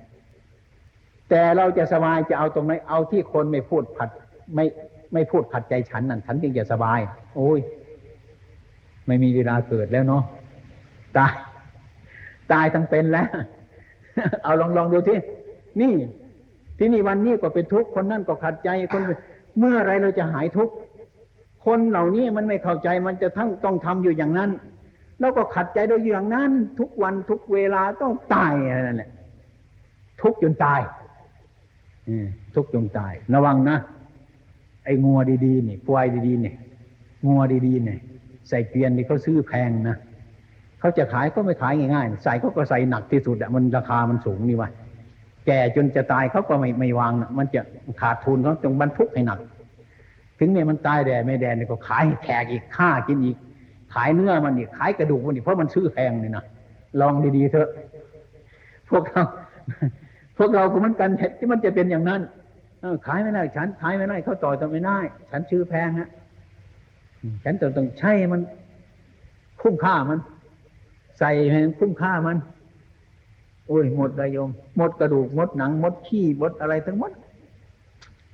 [1.36, 4.10] แต่เราจะสบายจะเอาตรงไหนเอาที่คนไม่พูดผัด
[4.56, 4.66] ไม่
[5.14, 7.00] ไม่พูดขัดใจฉันนั่นฉันจึงจะสบาย
[7.36, 7.60] โอ้ย
[9.08, 10.24] ไม่มีเวลาเกิดแล้วเนาะ
[11.18, 11.34] ตาย
[12.52, 13.28] ตายทั้งเป็นแล้ว
[14.44, 15.20] เอาลองลองดูที่
[15.82, 15.94] นี่
[16.78, 19.02] ที่นี่วันนี้ก็เป็นทุกข์คนนั่นก็ขัดใจคน
[19.60, 20.74] เมื่อไรเราจะหายทุกข์
[21.66, 24.50] คนเหล่านี้มันไม่เข้าใจมันจะทั้งต้องทำอยู่อย่างนั้น
[25.20, 28.54] แล้วก็ขัดใจโดยอย่างนั้น ทุกวันทุกเวลาต้องตาย
[28.88, 29.12] นั่นแหละ
[30.22, 30.82] ทุกจนตาย
[32.56, 33.78] ทุกจนตาย ระวังนะ
[34.86, 36.56] ไอ้งัวดีๆนี่ควายดีๆเนี่ย
[37.28, 38.00] งัวดีๆเนี่ย
[38.50, 39.98] ใส่เกวียนนี่เขาซื้อแพงนะ
[40.80, 44.70] เขาจะขายก็ไม่ขายง่ายๆใส่ก็ก็ใส่หนักที่สุดอะมันราคามันสูงนี่วะ
[45.46, 47.62] แก่จนจะตายเขาก็ไม่ไม่วางนะมันจะ
[48.02, 49.40] ขาดทุนเขาจงบรรทุกให้หนัก
[50.40, 53.38] ถึงเนี่ยมันตายแดดไม่แดดเนี่ยก็ขายแขกอีกฆ่ากินอีก
[53.94, 56.44] ขายเนื้อมันอีกขายกระดูกมันอีกเพราะมันซื้อแพงเลยนะ
[57.02, 57.70] ลองดีๆเถอะ
[58.90, 59.24] พวกเรา
[60.38, 62.22] พวกเราก็เหมือนกันที่มันจะเป็นอย่างนั้น
[63.06, 65.00] ขายไม่ได้ ฉันขายไม่ได้เขาต่อจะไม่ได้
[65.32, 66.10] ฉันชื่อแพงฮะ
[67.44, 68.42] ฉันต้องต้องใช้มัน
[69.62, 70.20] คุ้มค่ามัน
[71.20, 72.38] ใส่ให้คุ้มค่ามัน
[73.68, 77.12] โอ้ยหมดเลยโยม หมดกระดูกหมดหนังหมดขี้หมดอะไรทั้งหมด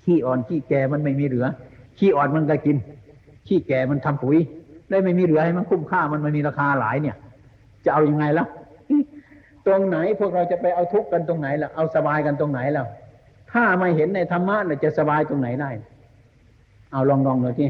[0.04, 1.46] ขี้อ่อนขี้แก่มันไม่มีเหลือ
[1.98, 2.78] ขี้อ่อนมันก็กิน
[3.48, 4.38] ขี้แก่มันทำปุ๋ย
[4.90, 7.16] ได้ไม่มีเหลือให้มันคุ้มค่ามันมันมีราคาหลายเนี่ย
[7.86, 8.46] จะเอาอยัางไงล่ะ
[9.68, 12.86] ตรงไหนพวกเราจะไปเอาทุกข์กันตรงไหนล่ะเอาสบายกันตรงไหนล่ะ
[13.52, 15.70] ถ้าไม่เห็นในธรรมะเราจะสบายตรงไหนได้
[16.92, 17.70] เอาลองลองเลยที่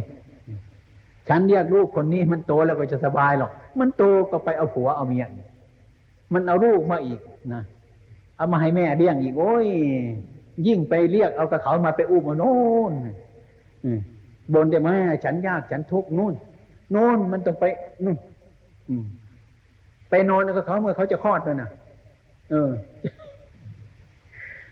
[1.29, 5.25] ฉันเรียกลูกคนนี้มันโตแล้วก็จะสบายหรอก มันโตก็ไปเอาผัวเอาเมีย
[6.33, 7.19] มันเอาลูกมาอีก
[7.53, 7.63] นะ
[8.37, 9.67] เอามาให้แม่เลี้ยงอีกโอ้ย
[10.67, 12.57] ยิ่งไปเรียกเอากระเขามาไปอุ้มมาโน่
[12.91, 12.93] น
[14.53, 16.33] บนเดี๋ยวแม่ฉันยากฉันทุกข์นู่น
[16.91, 17.65] โน่นมันต้องไป
[18.05, 18.17] นู่น
[20.09, 21.69] ไปนอนกับเขาเมื่อเขาจะคลอดเลยนะ
[22.51, 22.69] เออ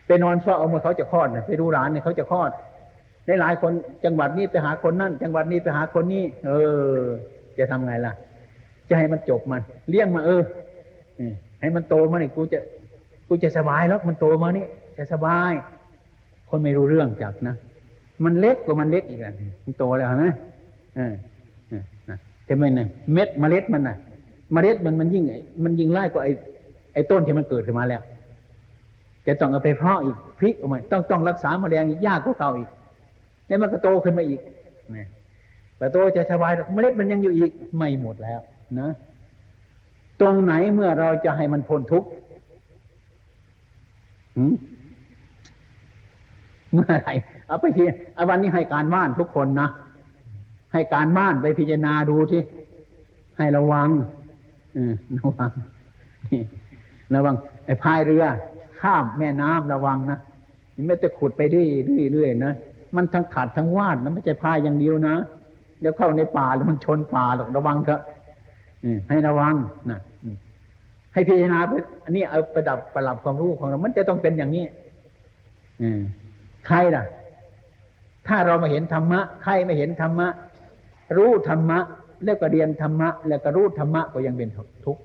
[0.06, 2.52] ไปนอนเฝ้าเอาเมื่อเขาจะคลอดไปดูหลานเนี่ยเขาจะคลอด
[3.26, 3.72] ในหลายคน
[4.06, 6.52] จังหวัดนี้ไปหาคนนั่น จังหวัดนี้ไปหาคนนี้เอ
[6.92, 7.02] อ
[7.58, 8.14] จะทำไงล่ะ
[8.90, 10.42] จะให้มันจบมัน เลี้ยงมาเออ
[11.62, 12.60] ให้มันโตมานี่กูจะ
[13.28, 14.66] กูจะสบายแล้วมันโตมานี่
[14.98, 15.52] จะสบาย
[16.50, 17.56] คนไม่รู้เรื่องจักนะ
[18.24, 20.34] มันเล็กกว่ามันเล็กอีกอะมันโตแล้วนะ
[20.96, 21.14] เออ
[22.46, 23.98] แต่ไม่เนี่ยเม็ดเมล็ดมันน่ะ
[24.54, 25.24] เมล็ดมันมันยิ่ง
[25.64, 26.34] มันยิ่งไล่กว่าไอ้
[26.98, 28.02] อ้ต้นที่มันเกิดขึ้นมาแล้ว
[29.28, 32.70] จะต้องเอาไปเพาะอีกพลิกออกมาต้องต้องรักษาแมลงอีกยากกว่าเก่าอีก
[33.48, 34.42] แล้วมันก็โตขึ้นมาอีก
[34.96, 35.08] นะ
[35.78, 38.40] แต่โตจะสบายเมล็ดมันยังอยู่อีกไม่หมดแล้ว
[38.80, 38.90] นะ
[40.22, 42.08] ตรงไหนเมื่อเราจะให้มันพ้นทุกข์
[46.74, 47.10] เมื่อไร
[47.48, 47.86] เอาไปที
[48.16, 49.70] เอาวันนี้ให้การบ้านทุกคนนะ
[50.74, 52.42] ให้การบ้านไปพิจารณาดูที่
[53.38, 53.90] ให้ระวัง
[55.20, 55.52] ระวัง
[57.16, 57.36] ระวัง
[57.66, 58.26] ไอ้พายเรือ
[58.82, 60.20] ข้ามแม่น้ำระวังนะ
[60.88, 62.54] ไม่จะขุดไปเรื่อยๆนะ
[62.96, 65.16] มันทั้งขาดทั้งวาดนะไม่ใช่พายอย่างเดียวนะ
[65.80, 68.02] เดี๋ยวเข้าในป่าแล้วมันชนป่าหรอกระวังเถอะ
[69.10, 69.54] ให้ระวัง
[69.90, 70.00] นะ
[71.14, 71.60] ให้พิจารณา
[72.04, 74.66] อันนี้เอาประดับประหลับความรู้ของเรา มันจะต้องเป็นอย่างนี้
[76.68, 77.04] ใครล่ะ
[78.28, 80.28] ถ้าเรามาเห็นธรรมะ ใครไม่เห็นธรรมะ
[81.18, 81.80] รู้ธรรมะ
[82.24, 84.50] แล้วก็เรียนธรรมะ แล้วก็รู้ธรรมะก็ยังเป็น
[84.86, 85.02] ทุกข์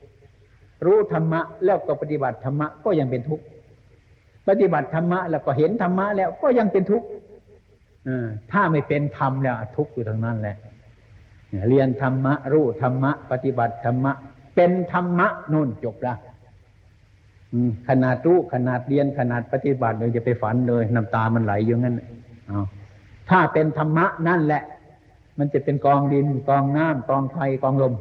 [0.87, 3.45] รู้ธรรมะแล้วก็ปฏิบัติธรรมะก็ยังเป็นทุกข์
[4.49, 7.07] ปฏิบัติธรรมะแล้วก็เห็นธรรมะแล้วก็ยังเป็นทุกข์
[8.53, 10.57] ถ้าไม่เป็นธรรมแล้วทุกข์อยู่ทางนั้นแหละ
[11.69, 14.13] เรียนธรรมะ รู้ธรรมะ ปฏิบัติธรรมะ
[14.57, 16.15] เป็นธรรมะนู่นจบละ
[17.89, 22.01] ขนาดรู้ขนาดเรียนขนาดปฏิบัติเลยจะไปฝันเลยน้ำตามันไหลอยู่งั้น
[22.49, 22.63] เอา
[23.31, 24.63] ถ้าเป็นธรรมะนั่นแหละ
[25.39, 27.95] มันจะเป็นกองดินกองน้ำกองไฟกองลม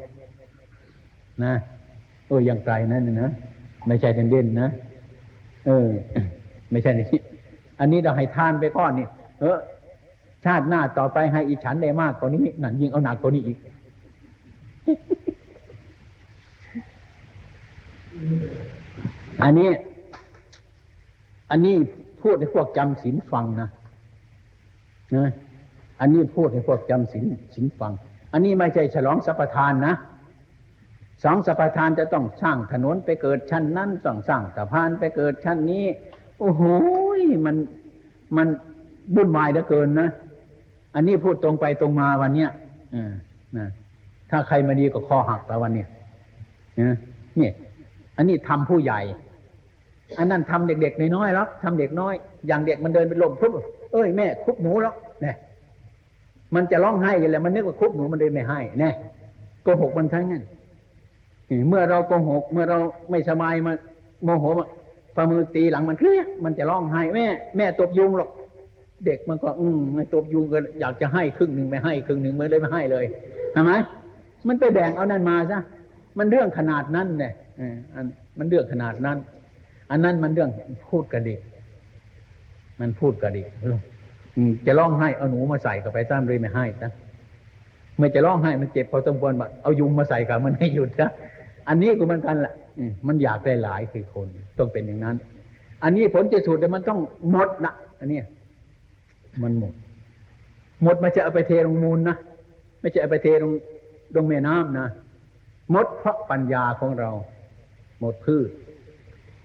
[1.44, 1.54] นะ
[2.32, 3.32] โอ้ยยังไกลนั่นนะ
[3.88, 4.70] ไม่ใช่เด่นเด่นๆนะ
[5.66, 5.88] เออ
[6.72, 7.08] ไม่ใช่นี่
[7.80, 9.08] อันนี้เราให้ทานไปก้อนนี่
[9.40, 9.58] เออ
[10.46, 13.58] ชาติหน้าต่อไปให้อีฉันได้มากกว่านี้นั่นยิ่งเอาหนักกว่านี้อีก
[19.44, 19.70] อันนี้
[21.52, 21.76] อันนี้
[22.22, 23.70] พูดให้พวกจำศีลฟังนะ
[25.16, 25.30] นะ
[26.00, 27.26] อันนี้พูดให้พวกจำศีล
[27.56, 27.92] ศีลฟัง
[28.34, 29.96] อันนี้ไม่ใช่ฉลองสัพทานนะ
[31.24, 35.86] สองสัพทานจะต้องสร้างถนนไปเกิดชั้นนั้นต้องสร้างสะพานไปเกิดชั้นนี้
[36.40, 36.62] โอ้โห
[37.46, 37.56] มัน
[38.38, 38.48] มัน
[39.16, 40.10] บุ่นวายเหลือเกินนะ
[40.96, 42.50] อันนี้พูดตรงไปตรงมาวันเนี้ย
[42.96, 43.12] อ่า
[43.58, 43.68] นะ
[44.30, 45.88] ถ้าใครมาดีก็คอหักแล้ววันเนี้ย
[46.82, 46.96] นะ
[47.38, 47.54] เนี่ย
[48.18, 49.02] อันนี้ทำผู้ใหญ่
[50.18, 52.14] อันนั้นทำเด็กๆน้อยๆแล้วทำเด็กน้อย
[52.48, 53.54] อย่างเด็กมันเดินไปลมปุ๊บ
[53.92, 55.36] เอ้ยแม่คุบหนูแล้วเนี่ย
[56.56, 58.90] มันจะร้องไห้กันแหละมันนึกว่าคุบหนูมันเลยไม่ให้แน่
[59.64, 60.44] โกหกมันทั้งนั้น
[61.68, 62.78] เมื่อเราโกหก เมื่อเรา
[63.12, 63.74] ไม่สบายมา
[64.24, 64.46] โมโห
[65.16, 67.26] ฝ่ามือตีหลังมันเครียดมันจะร้องไห้แม่
[67.58, 68.30] แม่ตบยุงหรอก
[69.06, 73.06] เด็กมันก็ อืมไม่ตบยุงก็อยากจะให้ครึ่งหนึ่งไม่ให้ครึ่งหนึ่งไมันเลยไม่ให้เลย
[73.52, 73.72] ใช่ไหม
[74.48, 75.60] มันไปแบ่งเอานั่นมาซะ
[76.18, 77.34] มันเรื่องขนาดนั้นเนี่ย
[77.94, 78.06] อัน
[78.40, 79.18] มันเรื่องขนาดนั้น
[79.92, 80.50] อันนั้นมันเรื่อง
[80.90, 81.40] พูดกระดิก
[82.80, 83.48] มันพูดกระดิก
[84.66, 86.92] จะร้องไห้เอาหนูมาใส่กับไปซ้ำเลยไม่ให้นะ
[87.98, 91.12] เมื่อจะร้องไห้มันเจ็บพอสมควรแบบเอายุงมาใส่กับมันให้หยุดนะ
[91.72, 92.54] อันนี้ก็เหมือนกันแหละ
[93.08, 95.16] มันอยากได้หลายคือคน ต้องเป็นอย่างนั้น
[95.84, 97.00] อันนี้ผลที่สุดเนี่มันต้อง
[97.32, 98.20] หมดนะอันนี้
[99.44, 99.74] มันหมด
[100.84, 102.18] หมดไมันจะเอาไปเทลงมูลนะ
[102.80, 103.52] ไม่ใช่เอาไปเทลง
[104.16, 104.88] ลงแม่น้ำนะ
[105.72, 107.10] หมดเพราะปัญญาของเรา
[108.00, 108.50] หมดพืช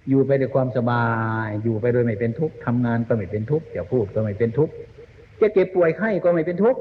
[0.08, 1.04] อยู่ไปด้วยความสบา
[1.46, 4.72] ย อยู่ไปโดยไม่เป็นทุกข์ทำงานก็ไม่เป็นทุกข์จะพูดก็ไม่เป็นทุกข์
[5.40, 6.80] จะเก็บป่วยไข้ก็ไม่เป็นทุกข์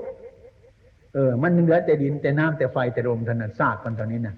[1.14, 4.36] เออ มันเหลือแต่ดินแต่น้ำแต่ไฟแต่ลมเท่านั้นซากกันตอนนี้นะ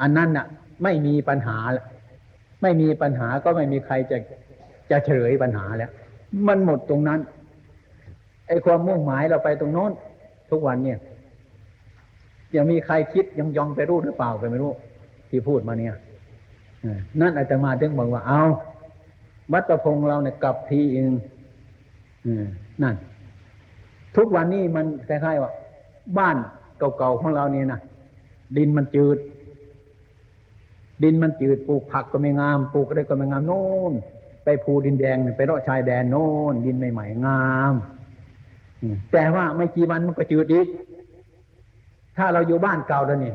[0.00, 0.46] อันนั้นน่ะ
[0.82, 1.84] ไม่มีปัญหาละ
[2.62, 4.18] ไม่มีปัญหาก็ไม่มีใครจะ
[4.90, 5.92] จะเฉลยปัญหาแล้ว
[6.48, 7.20] มันหมดตรงนั้น
[8.48, 9.92] ไอ้ความมุ่งหมายเราไปตรงโน้น
[10.50, 10.98] ทุกวันเนี่ย
[12.56, 14.72] ยังมีใครคิดยังยองไปรู้หรือเปล่าก็ไม่รู้
[15.30, 15.94] ที่พูดมาเนี่ย
[17.20, 18.42] นั่นอาจจะมาถึงบอกว่าเอา
[19.52, 21.12] วัดประพงเราเนี่ยกลับทีเอง
[22.82, 22.94] นั่น
[24.16, 25.52] ทุกวันนี้มันคล้ายๆว่า
[26.18, 26.36] บ้าน
[26.78, 27.80] เก่าๆของเราเนี่ยนะ
[28.56, 29.18] ดินมันจืด
[31.02, 33.92] ดินมันจืดปลูกผักก็ไม่งามปลูกอะไรก็ไม่งามโน่น
[34.44, 37.74] ไปภูดินแดงไปเลาะชายแดนโน่นดินใหม่ๆงาม
[39.12, 40.66] แต่ว่าไม่กี่วันมันก็จืดอีก
[42.16, 43.34] ถ้าเราอยู่บ้านเก่าแล้วนี่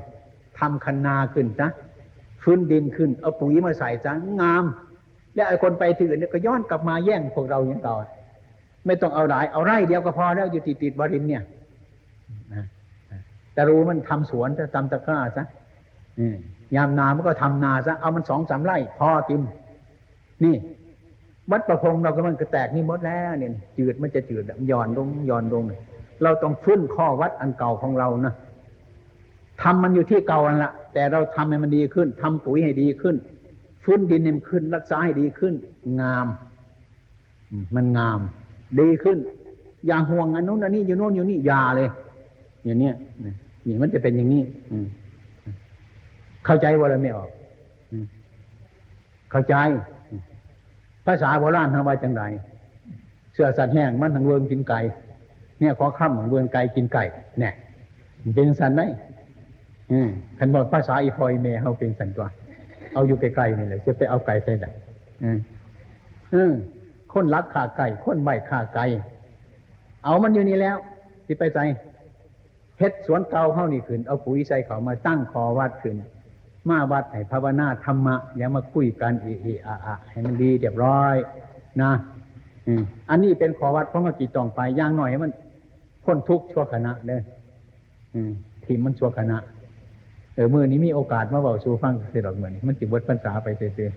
[0.60, 1.72] ทำคันนาขึ้นนะ
[2.44, 4.64] ฟื้นดินขึ้นเอาปุ๋ยมาใส่ซะงาม
[5.36, 7.96] แล้วไอ้คนไปที่อื่นเนี่ยก็ย้อนกลับมาแย่งพวกเราอย่างต่อ
[8.86, 11.44] ไม่ต้องเอาหลายเอาไร่เดียวก็พอแล้วอยู่ติดติดบรินเนี่ย
[13.54, 15.46] แต่รู้มันทำสวนจะทำตะกร้าซะ
[16.76, 19.42] ยามนามันก็ทำนาซะเอามันสองสามไร่พอกิน
[20.44, 20.56] นี่
[21.52, 25.64] วัดประพงเราก็มันก็แตกนี่หมดแล้ว เนี่ยจืดมันจะจืดย่อนลงย่อนลง
[26.24, 28.34] เราต้องฟื้นข้อวัดอันเก่าของเรานะ
[29.62, 33.16] ทำมันอยู่ที่เก่าอันละแต่เราทำให้มันดีขึ้นทำปุ๋ยให้ดีขึ้น
[33.84, 35.54] ฟื้นดินให้มันขึ้น รักษาให้ดีขึ้น
[36.02, 36.28] งาม
[37.76, 38.20] มันงาม
[38.80, 39.18] ดีขึ้น
[39.88, 41.90] อย่าห่วงอันนู้นอันนี้อยู่โน่นอยู่นี่อย่าเลย
[42.66, 42.96] อย่างเนี้ย
[43.66, 44.44] นี่มันจะเป็นอย่างนี้
[46.46, 47.30] เข้าใจว่าอะไรไม่ออก
[49.32, 49.56] เข้าใจ
[51.06, 52.24] ภาษาโบราณทำว่าจังไร
[53.34, 54.80] เสื้อสัตว์แห้งมันทางเวิงกินไก่
[55.60, 57.04] เนี่ยขอข้ามของเวิงไก่กินไก่
[57.40, 57.54] เนี่ย
[58.36, 58.82] เป็นสันไหม
[60.38, 62.28] ขันบอกภาษาอีพอยเมย์เขาเป็นสันตัว
[62.94, 64.66] เอาอยู่ไกลๆนี่แหละจะไปเอาไก่ใส่ไหน
[67.14, 68.86] คนรักขาไก่ คนใบขาไก่
[70.04, 70.78] เอามันอยู่นี่แล้ว
[71.26, 71.64] ที่ไปใส่
[72.80, 75.96] เฮ็ดสวนเก่าเข้านี่ขึ้น เอาปุ๋ยใส่เขามาตั้งคอวัดขึ้น
[76.70, 81.16] มาวัดให้ภาวนาธรรมะ อย่ามาคุยกันเอเออะอะให้มันดีเรียบร้อย
[81.82, 81.92] นะ
[83.10, 85.32] อันนี้เป็นขอวัดเพราะมากี่จองไปย่างหน่อยให้มัน
[86.04, 87.22] พ้นทุกข์ชั่วขณะเลย
[88.66, 89.38] ทีมมันชั่วขณะ
[90.34, 93.90] เออมือนี้มีโอกาสมาบอกสู่ฟังเสียดอกเหมือนมันจิบวัดภาษาไปเสีย